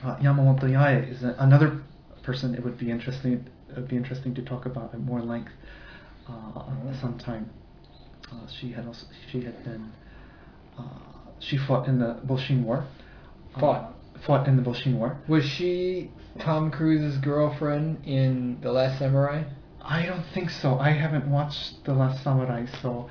[0.04, 1.82] Uh, Yamamoto Yae is a, another
[2.24, 3.34] person it would be interesting
[3.70, 5.52] it would be interesting to talk about at more length
[6.28, 6.94] uh, Oh.
[7.02, 7.50] sometime.
[8.32, 9.92] Uh, she had also she had been
[10.78, 10.84] uh,
[11.40, 12.86] she fought in the Boshin War.
[13.56, 13.94] Uh, Fought?
[14.26, 15.18] fought in the Boshin War.
[15.28, 19.44] Was she Tom Cruise's girlfriend in The Last Samurai?
[19.82, 20.78] I don't think so.
[20.78, 23.10] I haven't watched The Last Samurai, so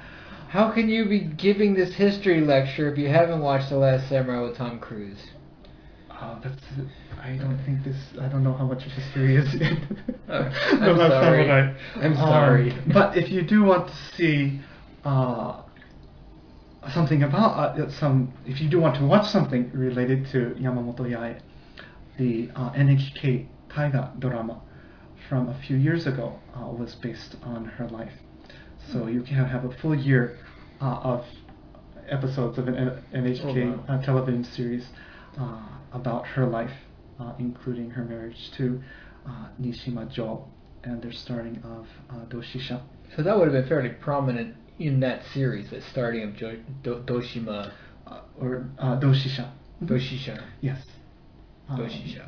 [0.49, 4.41] How can you be giving this history lecture if you haven't watched The Last Samurai
[4.49, 5.19] with Tom Cruise?
[6.11, 6.63] Uh, that's.
[7.23, 7.97] I don't think this.
[8.19, 10.05] I don't know how much history is in.
[10.31, 11.47] Oh, the I'm Last sorry.
[11.47, 11.75] Samurai.
[11.97, 12.71] I'm sorry.
[12.73, 14.61] Um, but if you do want to see
[15.05, 15.63] uh,
[16.93, 21.41] something about uh, some, if you do want to watch something related to Yamamoto Yae,
[22.19, 24.61] the uh, NHK Taiga drama
[25.29, 28.13] from a few years ago uh, was based on her life.
[28.93, 30.39] So you can have a full year
[30.81, 31.25] uh, of
[32.09, 32.75] episodes of an
[33.15, 33.85] NHK Oh, wow.
[33.99, 34.87] uh, television series
[35.39, 35.59] uh,
[35.93, 36.71] about her life,
[37.21, 38.81] uh, including her marriage to
[39.27, 40.45] uh, Nishima Jo
[40.85, 42.81] and their starting of uh, Doshisha.
[43.17, 47.03] So that would have been fairly prominent in that series, the starting of jo- Do-
[47.05, 47.73] Doshima,
[48.07, 49.51] Uh, or uh, Doshisha.
[49.85, 50.81] Doshisha, Yes.
[51.69, 52.27] Um, Doshisha.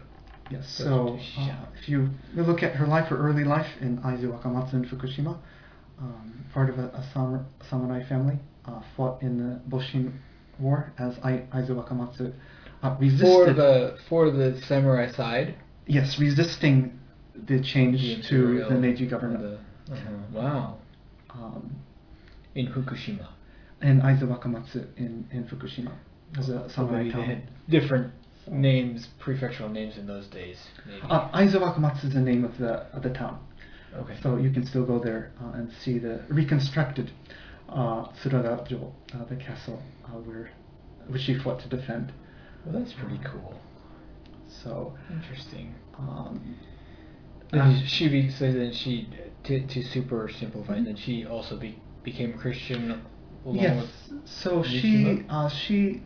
[0.51, 0.69] Yes.
[0.69, 4.85] So uh, if you look at her life, her early life in Aizu Wakamatsu in
[4.85, 5.39] Fukushima,
[6.01, 10.13] um, part of a, a sam- samurai family, uh, fought in the Boshin
[10.59, 12.33] War as I- Aizu Wakamatsu
[12.83, 13.27] uh, resisted.
[13.27, 15.55] For the for the samurai side,
[15.87, 16.99] yes, resisting
[17.47, 19.43] the change the to the Meiji government.
[19.43, 19.59] the-
[19.95, 20.11] uh-huh.
[20.33, 20.79] Wow,
[21.31, 21.75] Um,
[22.55, 23.27] in Fukushima.
[23.81, 25.93] and Aizu Wakamatsu in, in Fukushima
[26.39, 27.25] as a samurai town.
[27.25, 28.13] had different
[28.49, 30.59] names, prefectural names in those days.
[30.87, 31.01] Maybe.
[31.03, 33.39] Uh, Aizu Wakamatsu is the name of the of the town.
[33.97, 34.17] Okay.
[34.23, 37.11] So you can still go there uh, and see the reconstructed
[37.69, 40.51] uh, uh, the castle uh, where
[41.09, 42.13] which she fought to defend.
[42.65, 43.55] well, that's pretty cool.
[44.49, 45.75] So Interesting.
[45.99, 46.57] um,
[47.53, 49.09] uh, she be, so then she
[49.45, 50.77] to, to super simplify.
[50.77, 53.03] And then she also be, became Christian.
[53.45, 53.87] Along yes.
[54.11, 56.03] With, So she uh, she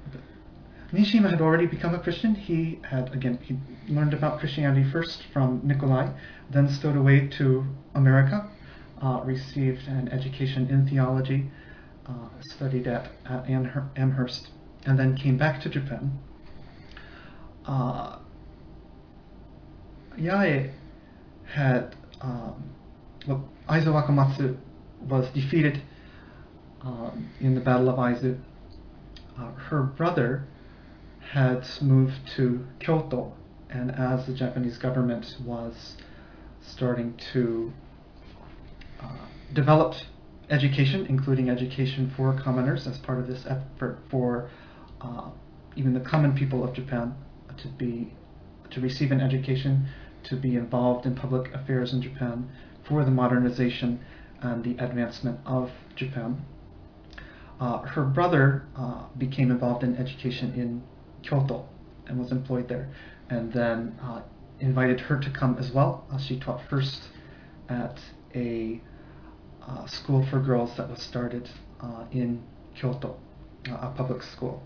[0.93, 2.35] Nishima had already become a Christian.
[2.35, 3.57] He had again he
[3.89, 6.13] learned about Christianity first from Nikolai,
[6.51, 8.49] then stowed away to America,
[9.03, 11.51] uh, received an education in theology,
[12.07, 13.49] uh, studied at, at
[13.97, 14.49] Amherst,
[14.87, 16.19] and then came back to Japan.
[17.67, 18.19] Uh,
[20.19, 20.71] Yae
[21.47, 22.75] had um,
[23.27, 24.57] well, Aizu Wakamatsu
[25.09, 25.81] was defeated
[26.83, 28.39] um, in the Battle of Aizu.
[29.39, 30.47] Uh, her brother
[31.33, 33.33] had moved to Kyoto,
[33.75, 35.97] and as the Japanese government was
[36.63, 37.73] starting to
[39.01, 39.95] uh, develop
[40.49, 44.49] education, including education for commoners, as part of this effort for
[45.01, 45.29] uh,
[45.77, 47.15] even the common people of Japan
[47.57, 48.13] to be
[48.71, 49.87] to receive an education,
[50.25, 52.49] to be involved in public affairs in Japan,
[52.89, 54.01] for the modernization
[54.41, 56.45] and the advancement of Japan.
[57.61, 60.83] Uh, her brother uh, became involved in education in
[61.23, 61.69] Kyoto
[62.07, 62.91] and was employed there,
[63.31, 64.23] and then uh,
[64.61, 66.07] invited her to come as well.
[66.11, 67.09] Uh, she taught first
[67.69, 67.99] at
[68.35, 68.81] a
[69.67, 71.49] uh, school for girls that was started
[71.81, 72.43] uh, in
[72.75, 73.17] Kyoto,
[73.71, 74.63] uh, a public school.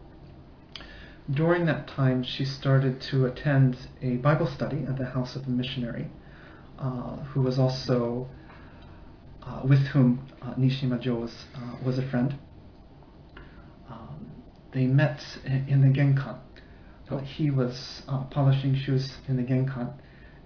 [1.30, 5.50] During that time, she started to attend a Bible study at the house of a
[5.50, 6.08] missionary
[7.32, 8.26] who was also
[9.64, 10.26] with whom
[10.58, 11.44] Nishima Jo was,
[11.84, 12.38] was a friend.
[13.90, 14.30] Um,
[14.72, 16.38] they met in the Genkan.
[17.24, 19.94] He was uh, polishing shoes in the Genkan,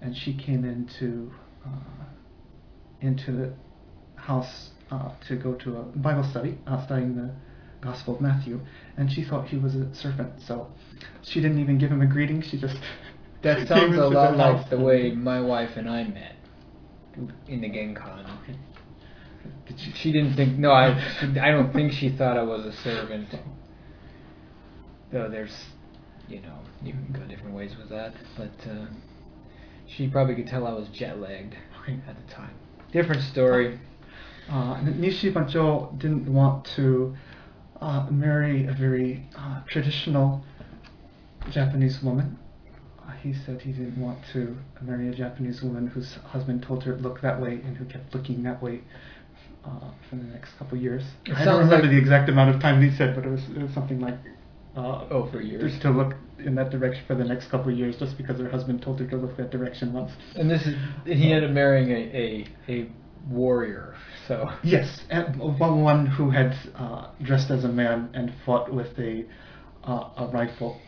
[0.01, 1.31] and she came into
[1.65, 2.05] uh,
[3.01, 3.53] into the
[4.15, 7.33] house uh, to go to a Bible study, uh, studying the
[7.81, 8.61] Gospel of Matthew,
[8.97, 10.67] and she thought he was a servant, so
[11.21, 12.41] she didn't even give him a greeting.
[12.41, 12.77] She just
[13.43, 16.35] that sounds a lot like house the way my wife and I met
[17.47, 18.25] in the Genkan.
[19.67, 19.91] Did she?
[19.91, 20.57] She didn't think.
[20.57, 20.93] No, I.
[21.19, 23.29] She, I don't think she thought I was a servant.
[25.11, 25.53] Though there's,
[26.27, 28.13] you know, you can go different ways with that.
[28.37, 28.85] But uh,
[29.87, 31.55] she probably could tell I was jet lagged
[32.07, 32.53] at the time.
[32.91, 33.79] Different story.
[34.49, 37.15] Uh, Nishima Jo didn't want to
[37.81, 40.43] uh, marry a very uh, traditional
[41.49, 42.37] Japanese woman.
[43.05, 46.95] Uh, he said he didn't want to marry a Japanese woman whose husband told her
[46.95, 48.81] to look that way and who kept looking that way
[49.65, 49.69] uh,
[50.09, 51.03] for the next couple of years.
[51.25, 53.43] It I don't remember like- the exact amount of time he said, but it was,
[53.55, 54.17] it was something like
[54.75, 55.71] uh, Oh, for years.
[55.71, 58.49] just to look in that direction for the next couple of years, just because her
[58.49, 60.11] husband told her to look that direction once.
[60.35, 62.91] And this is he ended up marrying a a, a
[63.29, 63.95] warrior.
[64.27, 69.25] So Yes, one who had uh, dressed as a man and fought with a
[69.83, 70.79] uh, a rifle.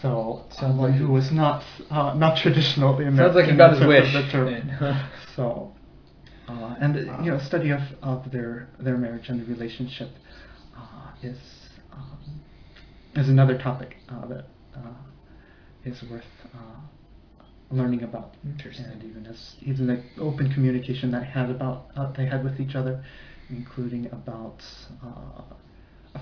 [0.00, 3.56] So Sounds someone like- who was not uh, not traditional in sounds that, like he
[3.56, 4.12] got his wish.
[4.12, 4.46] the term.
[4.46, 5.08] then.
[5.36, 5.72] So,
[6.48, 10.08] uh, and you know, study of, of their their marriage and the relationship
[10.76, 11.36] uh, is
[13.18, 14.80] is another topic uh, that uh,
[15.84, 16.58] is worth uh,
[17.70, 18.34] learning about.
[18.44, 18.86] Interesting.
[18.86, 22.74] And even as even the open communication that had about uh, they had with each
[22.74, 23.04] other,
[23.50, 24.62] including about
[25.02, 26.20] uh,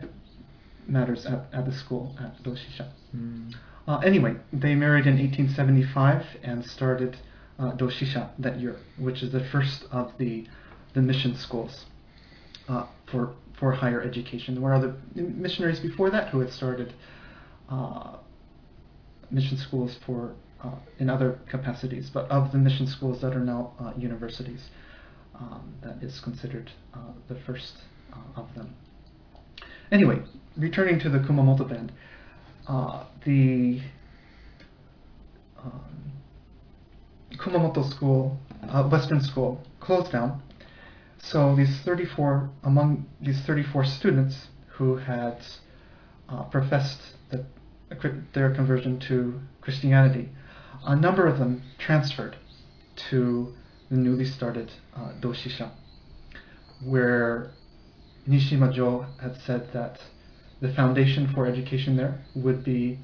[0.86, 2.88] matters at, at the school at Doshisha.
[3.14, 3.54] Mm.
[3.86, 7.16] Uh, anyway, they married in 1875 and started
[7.58, 10.46] uh, Doshisha that year, which is the first of the
[10.94, 11.84] the mission schools
[12.68, 14.54] uh, for for higher education.
[14.54, 16.92] There were other missionaries before that who had started
[17.70, 18.16] uh,
[19.30, 23.72] mission schools for uh, in other capacities, but of the mission schools that are now
[23.80, 24.68] uh, universities,
[25.38, 26.98] um, that is considered uh,
[27.28, 27.78] the first
[28.34, 28.74] of them.
[29.92, 30.18] Anyway,
[30.56, 31.92] returning to the Kumamoto band,
[33.24, 33.80] the
[35.62, 36.12] um,
[37.36, 38.38] Kumamoto school,
[38.90, 40.42] Western school, closed down.
[41.18, 45.38] So these 34, among these 34 students who had
[46.28, 47.00] uh, professed
[47.30, 47.44] the,
[48.34, 50.28] their conversion to Christianity,
[50.84, 52.36] a number of them transferred
[53.10, 53.54] to
[53.90, 55.70] the newly started uh, Doshisha,
[56.84, 57.50] where
[58.28, 60.00] Niijima Jo had said that
[60.60, 62.98] the foundation for education there would be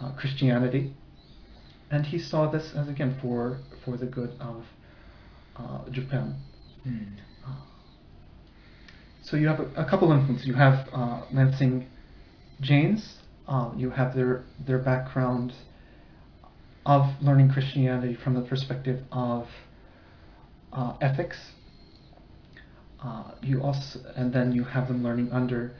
[0.00, 0.94] uh, Christianity,
[1.90, 4.64] and he saw this as again for for the good of
[5.56, 6.36] uh, Japan.
[6.84, 7.04] Hmm.
[9.22, 10.46] So you have a, a couple influences.
[10.46, 11.86] You have uh, Lansing
[12.60, 13.18] Janes.
[13.46, 15.52] Uh, you have their their background
[16.84, 19.46] of learning Christianity from the perspective of
[20.72, 21.38] uh, ethics.
[23.02, 25.72] Uh, you also, and then you have them learning under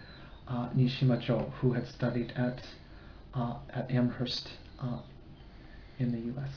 [0.48, 2.62] uh, Niijima Jo, who had studied at
[3.34, 4.48] uh, at Amherst
[4.80, 5.00] uh,
[5.98, 6.50] in the U.S.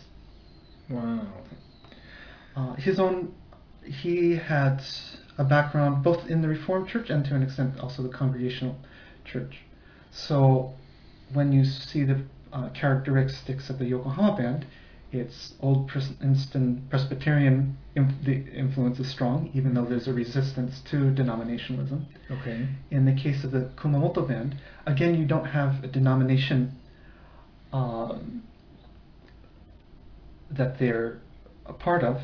[0.89, 1.27] Wow.
[2.55, 3.33] Uh, his own,
[3.83, 4.81] he had
[5.37, 8.77] a background both in the Reformed Church and to an extent also the Congregational
[9.25, 9.57] Church.
[10.11, 10.73] So
[11.33, 12.21] when you see the
[12.53, 14.65] uh, characteristics of the Yokohama band,
[15.11, 17.77] it's Old Princeton Presbyterian.
[17.95, 22.05] Inf- the influence is strong, even though there's a resistance to denominationalism.
[22.29, 22.67] Okay.
[22.91, 26.73] In the case of the Kumamoto band, again, you don't have a denomination
[27.71, 28.43] um,
[30.51, 31.21] that they're
[31.65, 32.21] a part of,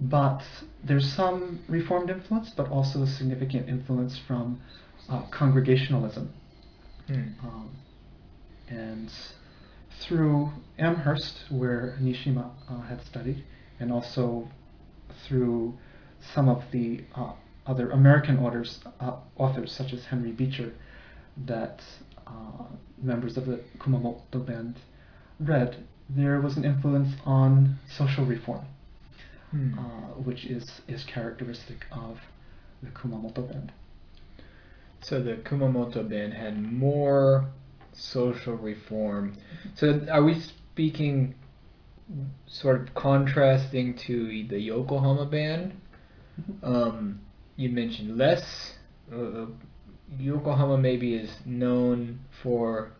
[0.00, 0.42] but
[0.82, 4.60] there's some Reformed influence, but also a significant influence from
[5.08, 6.32] uh, Congregationalism.
[7.06, 7.22] Hmm.
[7.42, 7.70] Um,
[8.68, 9.10] and
[10.00, 13.44] through Amherst, where Niijima uh, had studied,
[13.78, 14.48] and also
[15.26, 15.74] through
[16.34, 17.32] some of the uh,
[17.66, 20.72] other American authors, uh, authors such as Henry Beecher,
[21.46, 21.80] that
[22.26, 22.64] uh,
[23.02, 24.76] members of the Kumamoto band
[25.38, 28.64] read, there was an influence on social reform,
[29.50, 29.78] Hmm.
[29.78, 29.82] uh,
[30.22, 32.18] which is, is characteristic of
[32.82, 33.72] the Kumamoto band.
[35.00, 37.50] So the Kumamoto band had more
[37.92, 39.36] social reform.
[39.74, 41.34] So are we speaking
[42.46, 45.80] sort of contrasting to the Yokohama band?
[46.62, 47.20] Um,
[47.56, 48.74] you mentioned less.
[49.12, 49.46] Uh,
[50.18, 52.92] Yokohama maybe is known for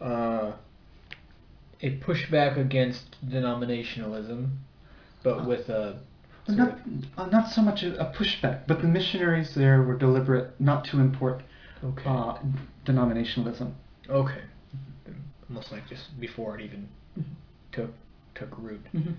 [0.00, 0.52] uh,
[1.82, 4.50] a pushback against denominationalism,
[5.22, 6.00] but with a
[6.48, 6.78] Not, of-
[7.18, 11.42] uh, not so much a, pushback, but the missionaries there were deliberate not to import
[11.84, 12.38] okay, uh,
[12.86, 13.72] denominationalism.
[14.08, 14.40] okay,
[15.48, 17.24] almost like just before it even Mhm.
[17.72, 17.90] took
[18.34, 18.80] took root.
[18.94, 19.14] Mhm.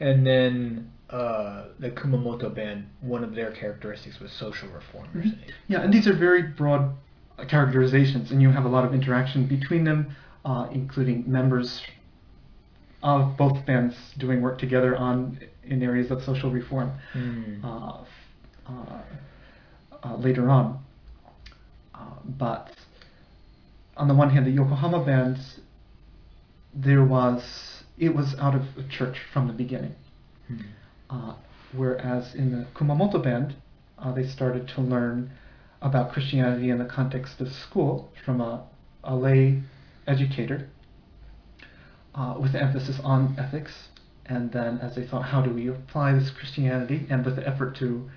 [0.00, 5.26] And then uh, the Kumamoto band, one of their characteristics was social reformers.
[5.26, 5.38] Mhm.
[5.68, 6.94] Yeah, and these are very broad
[7.38, 11.82] uh, characterizations, and you have a lot of interaction between them, uh, including members
[13.02, 16.92] of both bands doing work together on in areas of social reform.
[17.12, 17.64] Hmm.
[17.64, 18.04] uh,
[18.68, 19.02] uh,
[20.02, 20.78] uh, later on.
[21.94, 22.70] Uh, but
[23.96, 25.38] on the one hand, the Yokohama band,
[26.74, 29.94] there was it was out of a church from the beginning.
[31.10, 31.34] Uh,
[31.74, 33.56] whereas in the Kumamoto band,
[33.98, 35.30] uh, they started to learn
[35.82, 38.64] about Christianity in the context of school from a,
[39.02, 39.62] a lay
[40.06, 40.68] educator
[42.18, 43.72] uh, with emphasis on ethics.
[44.26, 47.06] And then as they thought, how do we apply this Christianity?
[47.08, 48.10] And with the effort to,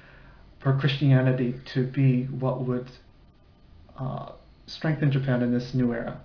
[0.60, 2.90] for Christianity to be what would
[3.98, 4.32] uh,
[4.66, 6.20] strengthen Japan in this new era.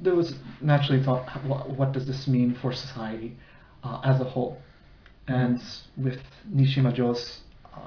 [0.00, 3.36] There was naturally thought, what, does this mean for society
[3.84, 4.60] uh, as a whole?
[5.28, 5.62] And
[5.96, 6.20] with
[6.52, 7.40] Niijima Jo's
[7.72, 7.78] uh,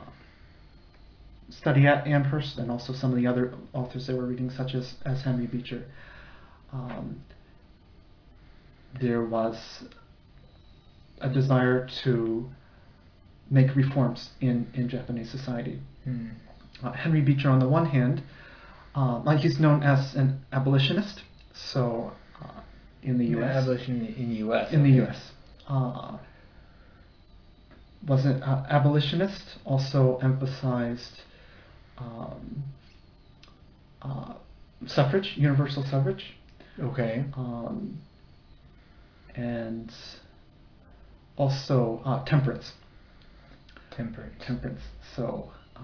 [1.49, 4.95] study at Amherst and also some of the other authors they were reading, such as,
[5.05, 5.83] as Henry Beecher,
[6.71, 7.21] um,
[8.99, 9.83] there was
[11.21, 12.49] a desire to
[13.49, 15.79] make reforms in, in Japanese society.
[16.03, 16.27] Hmm.
[16.83, 18.21] Uh, Henry Beecher, on the one hand,
[18.95, 21.21] uh, like he's known as an abolitionist,
[21.53, 22.11] so
[22.41, 22.61] uh,
[23.03, 23.63] in the U.S.
[23.63, 24.73] Abolition in, the U.S.
[24.73, 24.91] in the.
[24.91, 25.31] U.S.
[25.67, 26.17] Uh,
[28.07, 31.21] was an uh, abolitionist, also emphasized
[31.97, 32.63] um,
[34.01, 34.33] uh,
[34.85, 36.35] suffrage, universal suffrage,
[36.79, 37.25] Okay.
[37.35, 37.97] um,
[39.37, 39.91] and
[41.37, 42.73] also uh, temperance.
[43.91, 44.33] Temperance.
[44.45, 44.81] Temperance.
[45.15, 45.81] So uh,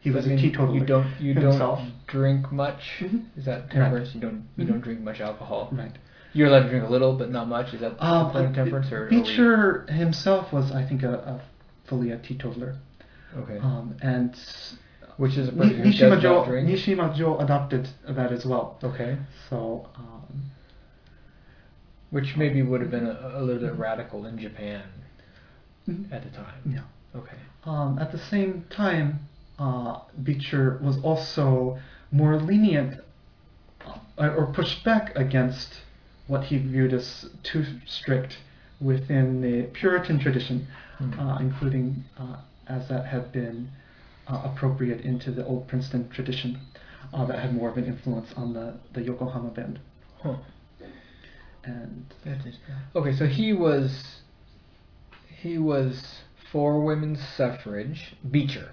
[0.00, 0.74] he was that a teetotaler.
[0.74, 1.78] You don't you himself.
[1.78, 2.80] don't drink much.
[3.00, 3.26] Mhm.
[3.36, 4.14] Is that temperance?
[4.14, 4.68] You don't you Mhm.
[4.68, 5.68] don't drink much alcohol.
[5.72, 5.92] Right.
[6.32, 7.72] You're allowed to drink a little, but not much.
[7.72, 11.40] Is that Um, the uh, temperance, or Beecher himself was, I think, a, a
[11.88, 12.76] fully a teetotaler,
[13.38, 13.58] Okay.
[13.58, 14.34] um, and
[15.16, 16.68] Which is a person who does Niijima not drink.
[16.68, 18.76] Niijima Jo adopted that as well.
[18.84, 19.16] okay.
[19.48, 20.42] So um,
[22.10, 24.82] Which maybe would have been a, a little bit radical in Japan
[25.88, 26.12] Mhm.
[26.12, 26.54] at the time.
[26.66, 26.80] yeah.
[27.14, 27.36] Okay.
[27.64, 29.20] Um, at the same time,
[29.58, 31.78] uh, Beecher was also
[32.10, 33.00] more lenient
[34.18, 35.80] uh, or pushed back against
[36.26, 38.38] what he viewed as too strict
[38.80, 40.66] within the Puritan tradition,
[40.98, 41.20] Hmm.
[41.20, 42.36] uh, including uh,
[42.66, 43.68] as that had been
[44.26, 46.58] uh, appropriate into the old Princeton tradition
[47.14, 49.78] uh, that had more of an influence on the, the Yokohama band.
[50.22, 50.34] Huh.
[51.66, 52.06] And
[52.94, 54.20] Okay, so he was
[55.42, 56.20] he was
[56.52, 58.16] for women's suffrage.
[58.30, 58.70] Beecher.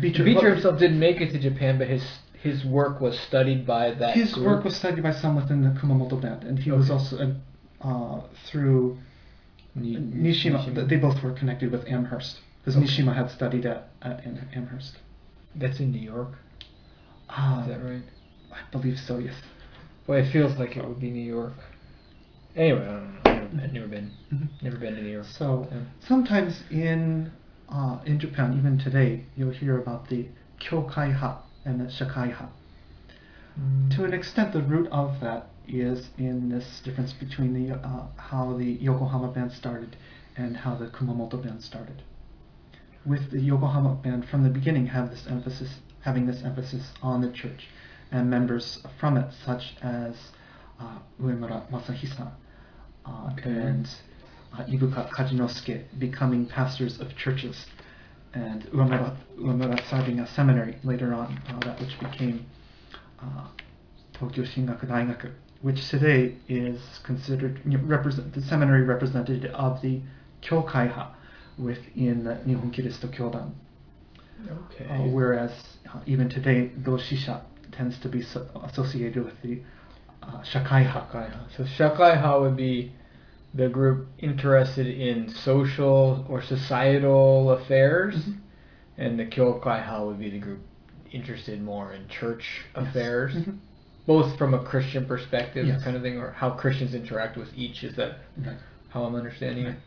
[0.00, 2.04] Beecher, Beecher well, himself didn't make it to Japan, but his
[2.34, 4.14] his work was studied by that.
[4.14, 4.46] his group.
[4.46, 7.36] work was studied by some within the Kumamoto band, and he was also
[7.82, 8.98] uh, through
[9.74, 12.86] Ni- Niijima, They both were connected with Amherst because Okay.
[12.86, 14.98] Niijima had studied at, at Am- Amherst.
[15.54, 16.32] That's in New York.
[17.28, 18.02] Uh, Is that right?
[18.52, 19.18] I believe so.
[19.18, 19.34] Yes.
[20.06, 21.52] Well, it feels like it would be New York.
[22.56, 23.62] Anyway, I don't know.
[23.62, 24.48] I've never, been, Mhm.
[24.62, 25.26] never been to New York.
[25.26, 25.78] So Yeah.
[26.00, 27.30] sometimes in
[27.68, 30.26] uh, in Japan, even today, you'll hear about the
[30.58, 32.48] Kyokaiha and the Shakaiha.
[33.90, 38.54] To an extent, the root of that is in this difference between the uh, how
[38.54, 39.94] the Yokohama band started
[40.36, 42.02] and how the Kumamoto band started.
[43.04, 47.30] With the Yokohama band from the beginning, have this emphasis, having this emphasis on the
[47.30, 47.68] church,
[48.10, 50.32] and members from it, such as
[50.80, 52.32] uh, Uemura Masahisa
[53.06, 53.50] uh, Okay.
[53.50, 53.88] and
[54.52, 57.66] uh, Ibuka Kajinosuke becoming pastors of churches,
[58.34, 62.46] and Uemura, Uemura starting a seminary later on, uh, that which became
[63.20, 63.48] uh,
[64.12, 70.00] Tokyo Shingaku Daigaku, which today is considered you know, represent the seminary representative of the
[70.42, 71.08] Kyokaiha
[71.58, 73.52] within the Nihon Kirisuto Kyodan.
[74.72, 74.86] Okay.
[74.88, 75.52] Uh, whereas
[75.92, 79.60] uh, even today, Doshisha tends to be so- associated with the
[80.22, 80.92] uh, Shakaiha.
[80.92, 81.56] Shakaiha.
[81.56, 82.92] So Shakaiha would be
[83.54, 88.36] the group interested in social or societal affairs, Mhm.
[88.98, 90.60] and the Kyokaiha would be the group
[91.12, 93.56] interested more in church affairs, Mhm.
[94.06, 95.82] both from a Christian perspective, Yes.
[95.82, 97.82] kind of thing, or how Christians interact with each.
[97.82, 98.56] Is that Right.
[98.90, 99.74] how I'm understanding Right.
[99.74, 99.80] it?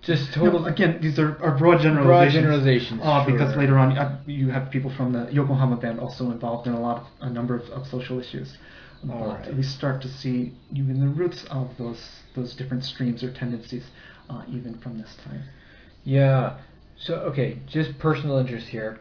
[0.00, 2.06] Just No, total again, these are, are broad generalizations.
[2.06, 3.00] broad generalizations.
[3.04, 6.72] Uh, because later on, uh, you have people from the Yokohama band also involved in
[6.72, 8.58] a lot of a number of, of social issues.
[9.04, 9.56] But Alright.
[9.56, 13.84] we start to see even the roots of those those different streams or tendencies,
[14.30, 15.42] uh, even from this time.
[16.04, 16.58] Yeah.
[16.96, 19.00] So okay, just personal interest here.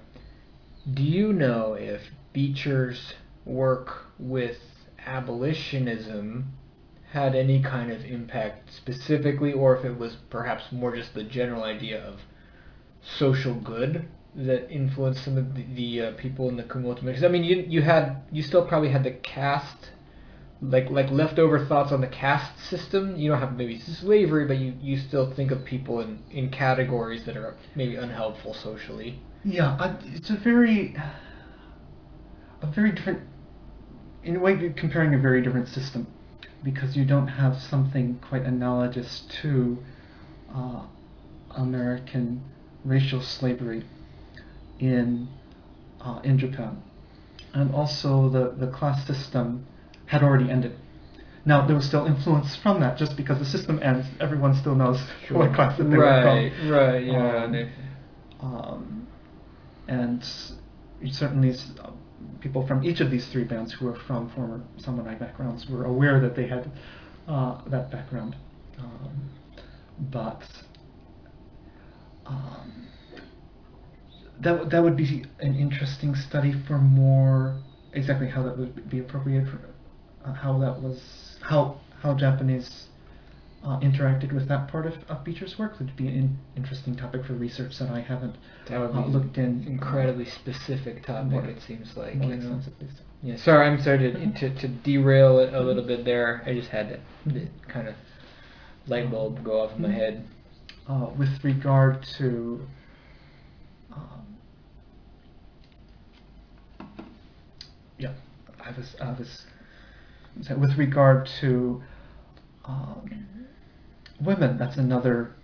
[0.91, 2.01] Do you know if
[2.33, 3.13] Beecher's
[3.45, 4.57] work with
[5.05, 6.45] abolitionism
[7.11, 11.63] had any kind of impact specifically, or if it was perhaps more just the general
[11.63, 12.21] idea of
[13.03, 17.23] social good that influenced some of the, the uh, people in the Kumamoto mix?
[17.23, 19.90] I mean, you you had you still probably had the caste
[20.61, 23.15] like like leftover thoughts on the caste system.
[23.15, 27.25] You don't have maybe slavery, but you, you still think of people in, in categories
[27.25, 29.19] that are maybe unhelpful socially.
[29.43, 30.95] Yeah, uh, it's a very,
[32.61, 33.21] a very different,
[34.23, 36.05] in a way, you're comparing a very different system,
[36.63, 39.79] because you don't have something quite analogous to
[40.53, 40.83] uh,
[41.55, 42.43] American
[42.85, 43.83] racial slavery
[44.79, 45.27] in
[46.01, 46.83] uh, in Japan,
[47.53, 49.65] and also the the class system
[50.11, 50.73] had already ended.
[51.45, 54.99] Now there was still influence from that, just because the system ends, everyone still knows
[55.31, 56.37] what class that they were from.
[56.37, 57.43] right, right, yeah.
[57.45, 57.53] Um,
[58.41, 59.07] Um,
[59.87, 60.23] and
[61.11, 61.91] certainly uh,
[62.41, 66.19] people from each of these three bands who are from former samurai backgrounds were aware
[66.19, 66.69] that they had
[67.27, 68.35] uh, that background.
[68.79, 69.29] Um,
[70.11, 70.43] but
[72.25, 72.87] um,
[74.41, 77.59] that w- that would be an interesting study for more
[77.93, 79.59] exactly how that would be appropriate for
[80.25, 82.87] uh, how that was how how Japanese
[83.63, 87.23] uh, interacted with that part of, of Beecher's work would be an in, interesting topic
[87.25, 88.35] for research that I haven't
[88.67, 91.29] that would uh, looked in an incredibly specific topic.
[91.31, 92.15] more- it seems like.
[92.15, 92.55] more you know.
[92.55, 92.87] extensively.
[92.95, 93.03] So.
[93.23, 96.41] Yeah, sorry, I'm sorry to, to, to derail it a little bit there.
[96.43, 96.99] I just had to,
[97.31, 97.93] the kind of
[98.87, 99.93] light bulb go off in my Mhm.
[99.93, 100.27] head.
[100.87, 102.65] Uh, with regard to
[103.93, 104.37] um,
[107.99, 108.13] yeah,
[108.59, 109.45] I was I was
[110.41, 111.81] so with regard to
[112.65, 113.25] um,
[114.23, 115.35] women, that's another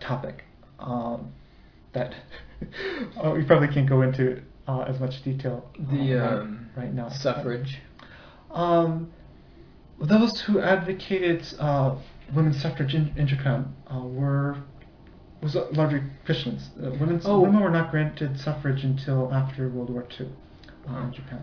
[0.00, 0.44] topic
[0.78, 1.32] um,
[1.92, 2.14] that
[3.22, 6.92] uh, we probably can't go into uh, as much detail uh, The right, um, right
[6.92, 7.08] now.
[7.08, 7.78] suffrage.
[8.50, 9.12] Um,
[10.00, 11.96] those who advocated uh,
[12.34, 14.56] women's suffrage in, in Japan uh, were
[15.42, 16.70] was largely Christians.
[16.80, 17.40] Uh, women's, Oh.
[17.40, 20.30] Women were not granted suffrage until after World War II uh,
[20.88, 21.02] Oh.
[21.04, 21.40] in Japan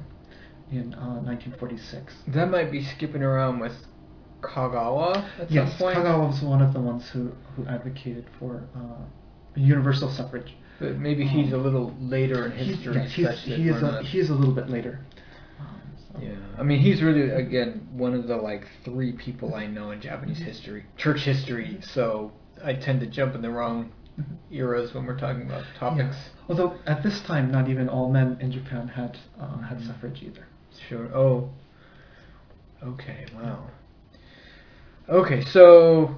[0.72, 2.14] in uh, 1946.
[2.28, 3.74] That might be skipping around with
[4.42, 5.98] Kagawa at yes, some point.
[5.98, 9.04] Yes, Kagawa was one of the ones who, who advocated for uh,
[9.56, 10.56] universal suffrage.
[10.80, 12.96] But maybe he's a little later in history.
[12.96, 13.12] yes,
[13.44, 15.02] he's, he is a, he is a little bit later.
[15.60, 19.68] Um, so- Yeah, I mean, he's really again one of the like three people I
[19.68, 21.80] know in Japanese history, church history.
[21.82, 22.32] So
[22.64, 23.92] I tend to jump in the wrong
[24.52, 26.16] eras when we're talking about topics.
[26.48, 29.88] Although at this time, not even all men in Japan had uh, had Mhm.
[29.88, 30.48] suffrage either.
[30.88, 31.14] Sure.
[31.16, 31.50] Oh.
[32.84, 33.26] Okay.
[33.36, 33.68] Wow.
[35.08, 36.16] Okay, so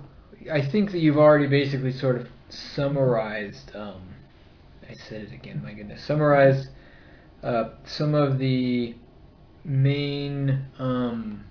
[0.51, 3.73] I think that you've already basically sort of summarized.
[3.75, 4.01] Um,
[4.89, 5.61] I said it again.
[5.63, 6.67] My goodness, summarized
[7.43, 8.95] uh, some of the
[9.63, 11.45] main um,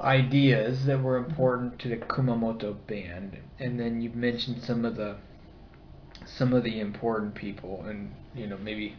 [0.00, 5.16] ideas that were important to the Kumamoto band, and then you mentioned some of the
[6.26, 8.96] some of the important people, and you know maybe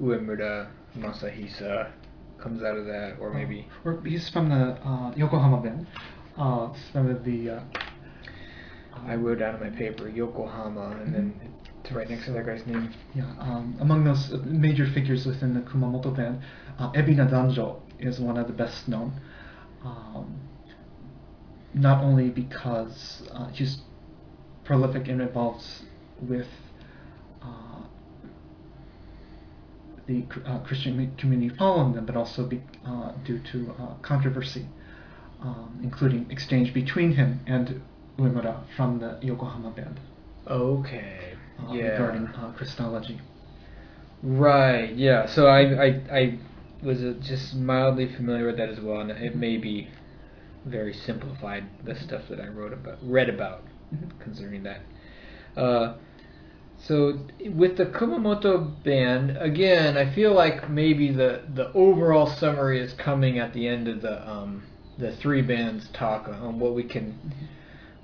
[0.00, 1.90] Uemura Masahisa
[2.38, 5.86] comes out of that, or maybe Or he's from the uh, Yokohama band.
[6.36, 7.60] Uh, some of the uh,
[9.06, 12.66] I wrote down on my paper Yokohama, and then it's right next to that guy's
[12.66, 12.92] name.
[13.14, 16.40] yeah um, among those major figures within the Kumamoto band,
[16.78, 19.12] uh, Ebina Danjo is one of the best known.
[19.84, 20.40] Um,
[21.74, 23.78] not only because uh, he's
[24.64, 25.64] prolific and involved
[26.20, 26.46] with
[27.42, 27.82] uh,
[30.06, 34.66] the uh, Christian community following them, but also be, uh, due to uh, controversy,
[35.42, 37.80] um, including exchange between him and
[38.18, 40.00] Uemura from the Yokohama band
[40.48, 41.34] Okay.
[41.58, 41.90] uh, yeah.
[41.92, 43.20] regarding uh, Christology.
[44.22, 44.94] Right.
[44.94, 45.26] Yeah.
[45.26, 46.38] So I I, I
[46.82, 49.88] was uh, just mildly familiar with that as well, and it may be
[50.64, 53.62] very simplified the stuff that I wrote about read about
[53.94, 54.10] Mhm.
[54.20, 54.80] concerning that.
[56.86, 57.18] So
[57.54, 63.38] with the Kumamoto band, again, I feel like maybe the the overall summary is coming
[63.38, 64.64] at the end of the um,
[64.98, 67.18] the three bands talk on what we can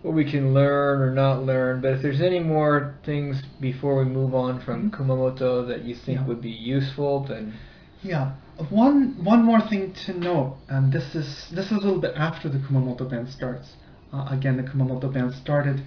[0.02, 1.80] what we can learn or not learn.
[1.80, 4.96] But if there's any more things before we move on from Mhm.
[4.96, 6.26] Kumamoto that you think Yeah.
[6.26, 7.54] would be useful, then
[8.02, 8.30] Yeah.
[8.70, 12.48] One one more thing to note, and this is this is a little bit after
[12.48, 13.74] the Kumamoto band starts.
[14.12, 15.80] Uh, again, the Kumamoto band started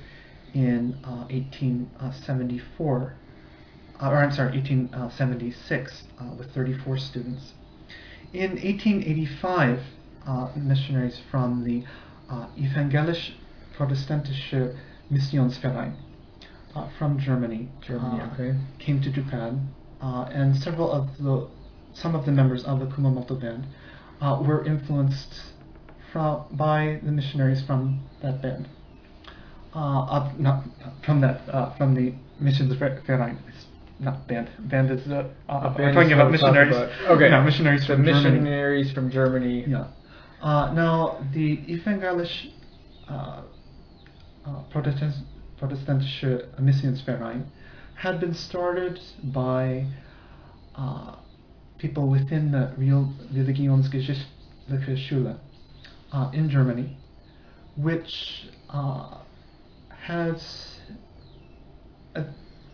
[0.54, 3.16] in uh, 1874,
[4.02, 7.54] uh, or I'm sorry, 1876, uh, with 34 students.
[8.34, 9.80] In 1885,
[10.26, 11.84] uh, missionaries from the
[12.30, 13.34] uh, Evangelisch
[13.78, 14.78] Protestantische
[15.12, 15.96] Missionsverein
[16.76, 18.58] uh, from Germany, Germany, uh, okay.
[18.80, 19.70] came to Japan,
[20.02, 21.48] uh, and several of the
[21.94, 23.68] some of the members of the Kumamoto band
[24.22, 25.42] uh, were influenced
[26.14, 28.70] from by the missionaries from that band.
[29.74, 30.66] Uh, of, not
[31.06, 33.38] from that uh, from the missions Verein.
[33.48, 33.66] It's
[34.00, 34.50] not band.
[34.70, 36.76] Band is uh, uh, band we're is talking what about missionaries.
[36.76, 37.12] about.
[37.12, 37.30] Okay.
[37.30, 38.30] Yeah, missionaries The from Germany.
[38.40, 39.64] missionaries from Germany.
[39.68, 39.88] Yeah.
[40.42, 42.50] Uh, now, the Evangelisch
[43.08, 43.44] uh,
[44.46, 45.14] uh, Protestant,
[45.60, 47.46] Protestantische Missionsverein
[47.96, 49.86] had been started by
[50.76, 51.16] uh,
[51.78, 55.40] people within the Real Religionsgeschichtliche Schule
[56.12, 56.98] uh, in Germany,
[57.78, 59.20] which uh,
[60.04, 60.80] has
[62.16, 62.26] a,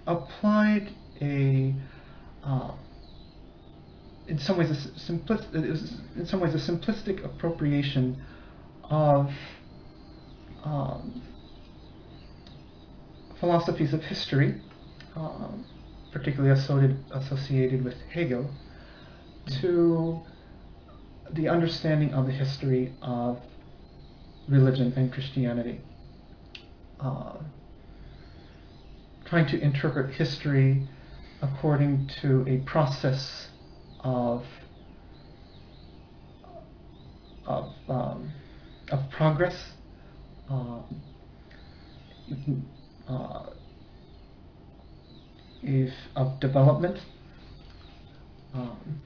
[0.06, 1.74] applied a
[2.44, 2.72] uh,
[4.28, 8.22] in some ways a s- simplis- it was in some ways a simplistic appropriation
[8.84, 9.32] of
[10.64, 11.22] um,
[13.40, 14.62] philosophies of history,
[15.16, 15.66] um,
[16.12, 18.50] particularly associated, associated with Hegel,
[19.62, 20.22] to
[21.34, 23.40] the understanding of the history of
[24.48, 25.82] religion and Christianity.
[27.00, 27.38] Uh,
[29.26, 30.88] trying to interpret history
[31.42, 33.50] according to a process
[34.00, 34.44] of
[37.46, 38.32] of um,
[38.92, 39.72] of progress,
[40.50, 41.02] um,
[43.08, 43.46] uh,
[45.62, 47.00] if of development.
[48.54, 49.02] Um,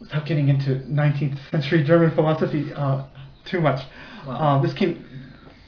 [0.00, 3.06] without getting into 19th century German philosophy uh,
[3.50, 3.80] too much,
[4.26, 4.58] Wow.
[4.58, 5.04] uh, this came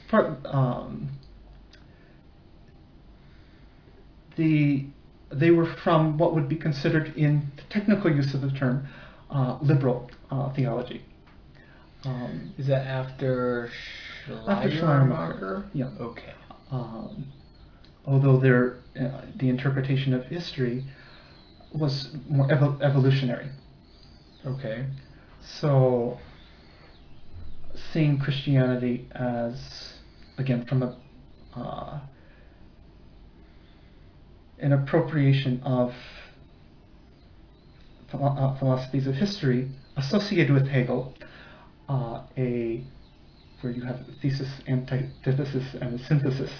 [0.09, 0.45] part.
[0.45, 1.09] Um,
[4.35, 4.85] the
[5.31, 8.87] they were from what would be considered in the technical use of the term
[9.29, 11.05] uh, liberal uh, theology.
[12.03, 13.69] Um, Is that after
[14.25, 14.49] Schleiermacher?
[14.49, 15.69] After Schleiermacher?
[15.73, 15.89] yeah.
[15.99, 16.33] Okay.
[16.71, 17.25] um,
[18.05, 20.83] although their uh, the interpretation of history
[21.73, 23.49] was more evo- evolutionary.
[24.45, 24.85] Okay.
[25.41, 26.17] So,
[27.93, 29.93] seeing Christianity as
[30.39, 30.97] again from a
[31.55, 31.99] uh,
[34.59, 35.93] an appropriation of
[38.11, 41.15] philo- uh, philosophies of history associated with Hegel,
[41.87, 42.83] uh, a
[43.61, 46.51] where you have thesis, antithesis, and synthesis.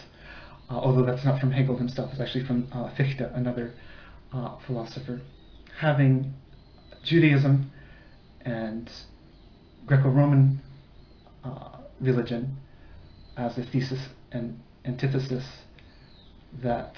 [0.70, 3.74] Uh, although that's not from Hegel himself, it's actually from uh, Fichte, another
[4.34, 5.22] uh, philosopher,
[5.80, 6.34] having
[7.04, 7.72] Judaism
[8.42, 8.90] and
[9.86, 10.62] Greco-Roman
[12.00, 12.56] religion
[13.40, 14.00] as a thesis
[14.32, 15.46] and antithesis
[16.62, 16.96] that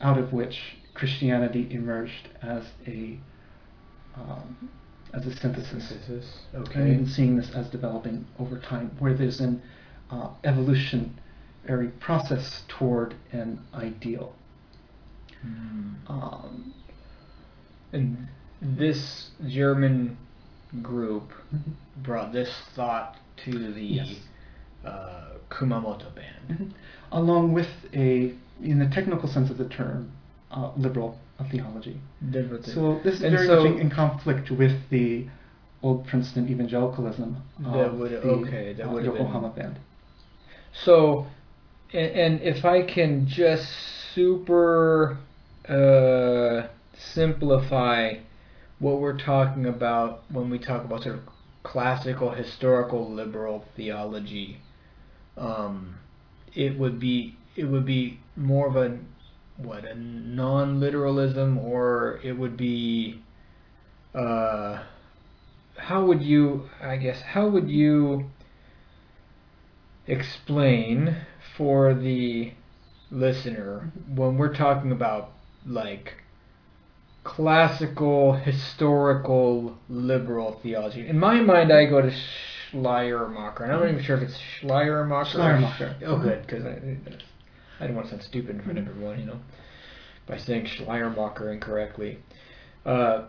[0.00, 3.18] out of which Christianity emerged as a
[4.16, 4.70] um,
[5.12, 5.88] as a synthesis.
[5.88, 6.26] Synthesis.
[6.52, 6.92] And Okay.
[6.92, 9.60] even seeing this as developing over time, where there's an
[10.10, 14.34] uh, evolutionary process toward an ideal.
[15.42, 15.94] Hmm.
[16.06, 16.74] Um,
[17.92, 18.26] And
[18.60, 20.16] this German
[20.82, 21.72] group Mhm.
[22.02, 24.16] brought this thought to the Yes.
[24.84, 26.74] Uh, Kumamoto band.
[27.12, 28.32] along with a,
[28.62, 30.10] in the technical sense of the term,
[30.50, 31.18] uh, liberal
[31.50, 32.00] theology.
[32.62, 35.26] So this is And very so- much in, conflict with the
[35.82, 39.78] old Princeton evangelicalism of That would- the okay, that uh, would have been- Yokohama band.
[40.72, 41.26] So,
[41.92, 43.68] and, and if I can just
[44.14, 45.18] super
[45.68, 48.14] uh, simplify
[48.78, 51.22] what we're talking about when we talk about sort of
[51.62, 54.58] classical historical liberal theology,
[55.36, 55.96] um,
[56.54, 58.98] it would be it would be more of a
[59.56, 63.20] what a non-literalism, or it would be
[64.14, 64.82] uh,
[65.76, 68.30] how would you I guess how would you
[70.06, 71.16] explain
[71.56, 72.52] for the
[73.10, 75.30] listener when we're talking about
[75.66, 76.14] like
[77.22, 81.08] classical historical liberal theology.
[81.08, 82.12] In my mind, I go to
[82.74, 85.38] Schleiermacher, and I'm not even sure if it's Schleiermacher.
[85.38, 85.96] or Schleiermacher.
[86.00, 89.20] Sch- Oh, good, because I, I didn't want to sound stupid in front of everyone,
[89.20, 89.38] you know,
[90.26, 92.18] by saying Schleiermacher incorrectly.
[92.84, 93.22] Uh,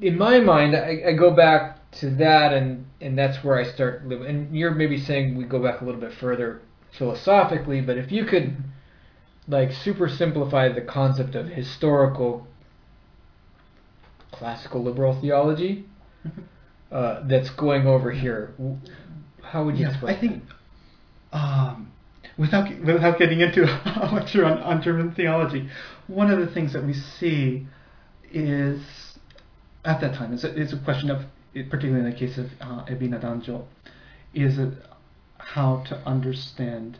[0.00, 4.06] in my mind, I, I go back to that, and, and that's where I start
[4.06, 4.26] living.
[4.26, 6.60] And you're maybe saying we go back a little bit further
[6.92, 8.56] philosophically, but if you could,
[9.48, 12.46] like, super simplify the concept of historical
[14.32, 15.86] classical liberal theology
[16.90, 18.54] uh, that's going over here,
[19.42, 20.16] how would you Yeah, explain?
[20.16, 20.42] I think
[21.32, 21.92] um,
[22.38, 25.68] without without getting into a lecture on, on German theology,
[26.06, 27.66] one of the things that we see
[28.32, 28.80] is
[29.84, 31.22] at that time is a, is a question of,
[31.54, 33.64] particularly in the case of uh, Ebina Danjo,
[34.34, 34.74] is it
[35.38, 36.98] how to understand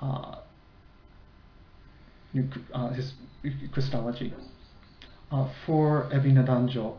[0.00, 0.36] uh,
[2.72, 3.12] uh, his
[3.72, 4.32] Christology.
[5.30, 6.96] Uh, for Ebina Danjo,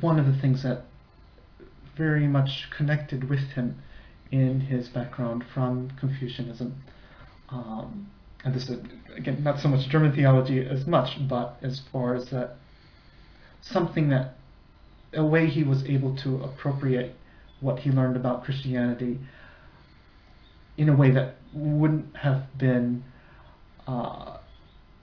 [0.00, 0.84] one of the things that
[1.98, 3.82] very much connected with him
[4.30, 6.74] in his background from Confucianism.
[7.50, 8.08] Um,
[8.44, 8.78] and this is,
[9.16, 12.56] again, not so much German theology as much, but as far as that
[13.60, 14.36] something that,
[15.12, 17.16] a way he was able to appropriate
[17.60, 19.18] what he learned about Christianity
[20.76, 23.02] in a way that wouldn't have been
[23.86, 24.36] uh,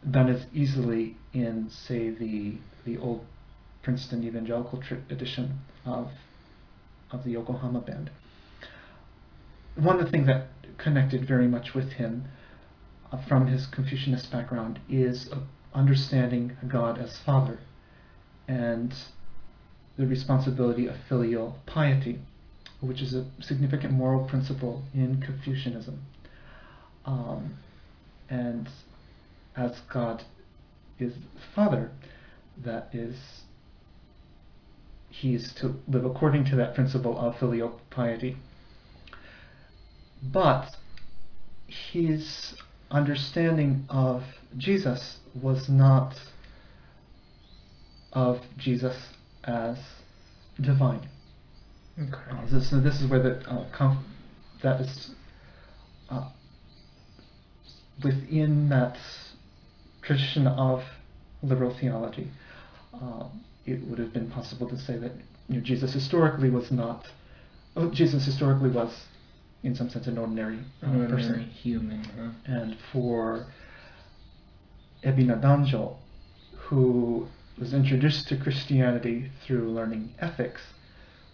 [0.10, 3.26] done as easily in, say, the the old
[3.82, 6.12] Princeton Evangelical tr- edition of
[7.16, 8.12] of the Yokohama band.
[9.76, 10.48] One of the things that
[10.78, 12.26] connected very much with him
[13.12, 15.40] uh, from his Confucianist background is uh,
[15.74, 17.60] understanding God as Father
[18.48, 18.94] and
[19.98, 22.20] the responsibility of filial piety,
[22.82, 26.02] which is a significant moral principle in Confucianism.
[27.06, 27.56] Um,
[28.30, 28.68] and
[29.56, 30.24] as God
[31.00, 31.14] is
[31.54, 31.92] Father,
[32.64, 33.16] that is
[35.20, 38.36] he is to live according to that principle of filial piety.
[40.22, 40.76] But
[41.68, 42.56] his
[42.92, 44.24] understanding of
[44.58, 46.16] Jesus was not
[48.12, 48.96] of Jesus
[49.46, 49.78] as
[50.60, 51.08] divine.
[51.98, 52.32] Okay.
[52.32, 54.06] Uh, so, so this is where the uh, conf-
[54.64, 55.12] that is
[56.10, 56.30] uh,
[58.04, 58.98] within that
[60.02, 60.84] tradition of
[61.42, 62.30] liberal theology.
[62.94, 65.12] Um, it would have been possible to say that
[65.50, 67.08] you know, Jesus historically was not.
[67.76, 69.06] Oh, Jesus historically was,
[69.64, 72.04] in some sense, an ordinary, uh, Ordinary person, human.
[72.04, 72.30] Huh?
[72.46, 73.48] and for
[75.04, 75.98] Ebina Danjo,
[76.56, 77.28] who
[77.60, 80.62] was introduced to Christianity through learning ethics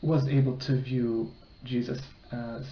[0.02, 1.32] was able to view
[1.64, 2.00] Jesus
[2.32, 2.66] as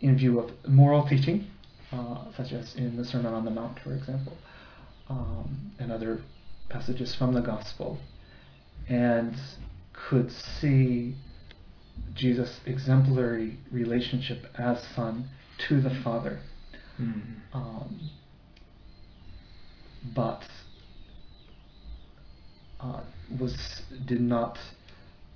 [0.00, 1.46] in view of moral teaching,
[1.92, 4.36] uh, such as in the Sermon on the Mount, for example,
[5.08, 6.22] um, and other
[6.68, 7.98] passages from the Gospel,
[8.88, 9.34] and
[9.92, 11.14] could see
[12.14, 15.28] Jesus' exemplary relationship as Son
[15.68, 16.40] to the Father.
[17.00, 17.22] Mm.
[17.52, 18.10] Um,
[20.14, 20.42] but
[22.80, 23.00] uh,
[23.38, 24.58] was did not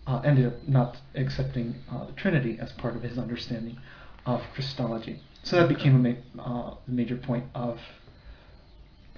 [0.07, 3.79] uh, ended up not accepting uh, the Trinity as part of his understanding
[4.27, 5.21] of Christology.
[5.43, 7.79] So that became a ma- uh, major point of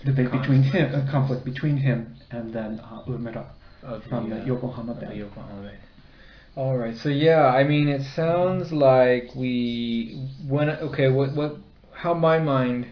[0.05, 3.47] debate between him, a conflict between him and then uh, Uemura
[3.83, 5.15] Of from the uh, Yokohama.
[5.15, 5.73] Yokohama.
[6.57, 6.97] All right.
[6.97, 11.57] So yeah, I mean, it sounds like we when okay, what what
[11.93, 12.87] how my mind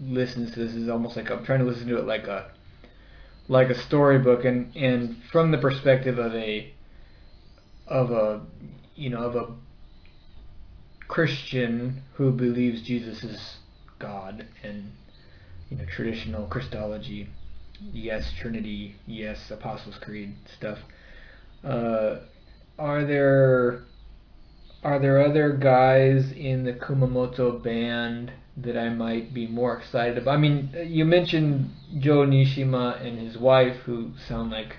[0.00, 2.50] listens to this is almost like I'm trying to listen to it like a
[3.48, 6.72] like a storybook, and and from the perspective of a
[7.86, 8.42] of a
[8.94, 9.54] you know of a
[11.08, 13.56] Christian who believes Jesus is
[13.98, 14.92] God and
[15.70, 17.28] you know traditional Christology,
[17.92, 20.78] yes Trinity, yes Apostles' Creed stuff.
[21.64, 22.16] Uh,
[22.78, 23.84] are there
[24.82, 30.34] are there other guys in the Kumamoto band that I might be more excited about?
[30.34, 34.76] I mean, you mentioned Joe Niijima and his wife, who sound like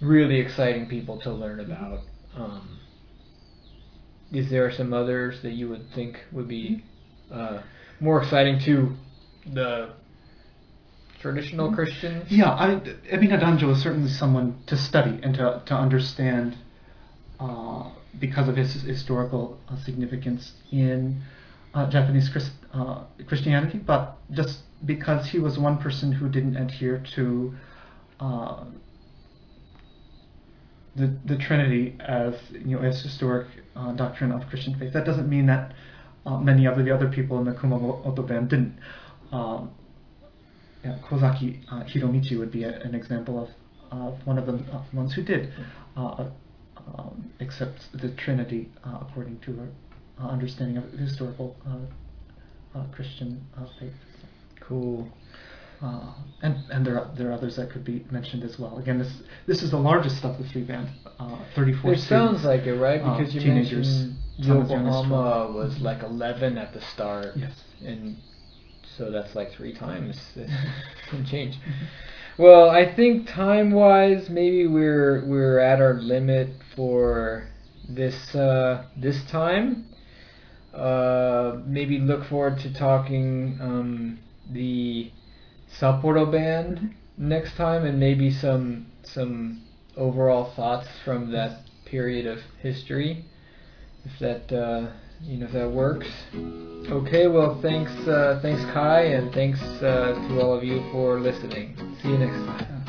[0.00, 2.00] really exciting people to learn about.
[2.34, 2.78] Um,
[4.30, 6.84] is there some others that you would think would be
[7.30, 7.60] uh,
[8.00, 8.96] more exciting to
[9.46, 9.90] the
[11.20, 12.30] traditional Christians?
[12.30, 12.80] Yeah, I,
[13.10, 16.56] Ebina Danjo is certainly someone to study and to, to understand
[17.40, 21.22] uh, because of his historical uh, significance in
[21.74, 27.02] uh, Japanese Christ, uh, Christianity, but just because he was one person who didn't adhere
[27.14, 27.54] to
[28.20, 28.64] uh,
[30.96, 34.92] the, the Trinity as you know as historic uh, doctrine of Christian faith.
[34.92, 35.72] That doesn't mean that
[36.26, 38.78] uh, many of the other people in the Kumamoto band didn't.
[39.32, 39.70] Um,
[40.84, 43.48] yeah, Kozaki uh, Hiromichi would be a, an example of,
[43.96, 45.52] of one of the uh, ones who did
[45.96, 46.24] uh,
[46.98, 49.68] um, accept the Trinity uh, according to her
[50.20, 53.92] uh, understanding of historical uh, uh, Christian uh, faith.
[54.60, 55.08] Cool.
[55.80, 56.12] Uh,
[56.42, 58.78] and and there are, there are others that could be mentioned as well.
[58.78, 59.12] Again, this
[59.46, 63.00] this is the largest of the three band, uh, 34 It sounds like it, right?
[63.00, 66.80] uh, Because you teenagers, mentioned some as young as Yokohama was like 11 at the
[66.82, 67.52] start, Yes.
[67.84, 68.16] and
[68.96, 70.20] so that's like three times
[71.10, 71.58] some change.
[72.38, 77.48] Well, I think time-wise, maybe we're we're at our limit for
[77.88, 79.86] this uh, this time.
[80.74, 84.18] Uh, maybe look forward to talking um,
[84.50, 85.10] the
[85.78, 89.62] Sapporo band next time, and maybe some some
[89.96, 93.26] overall thoughts from that period of history,
[94.06, 94.90] if that uh,
[95.22, 96.08] you know if that works.
[96.90, 101.76] Okay, well thanks uh, thanks Kai, and thanks uh, to all of you for listening.
[102.02, 102.81] See you next time.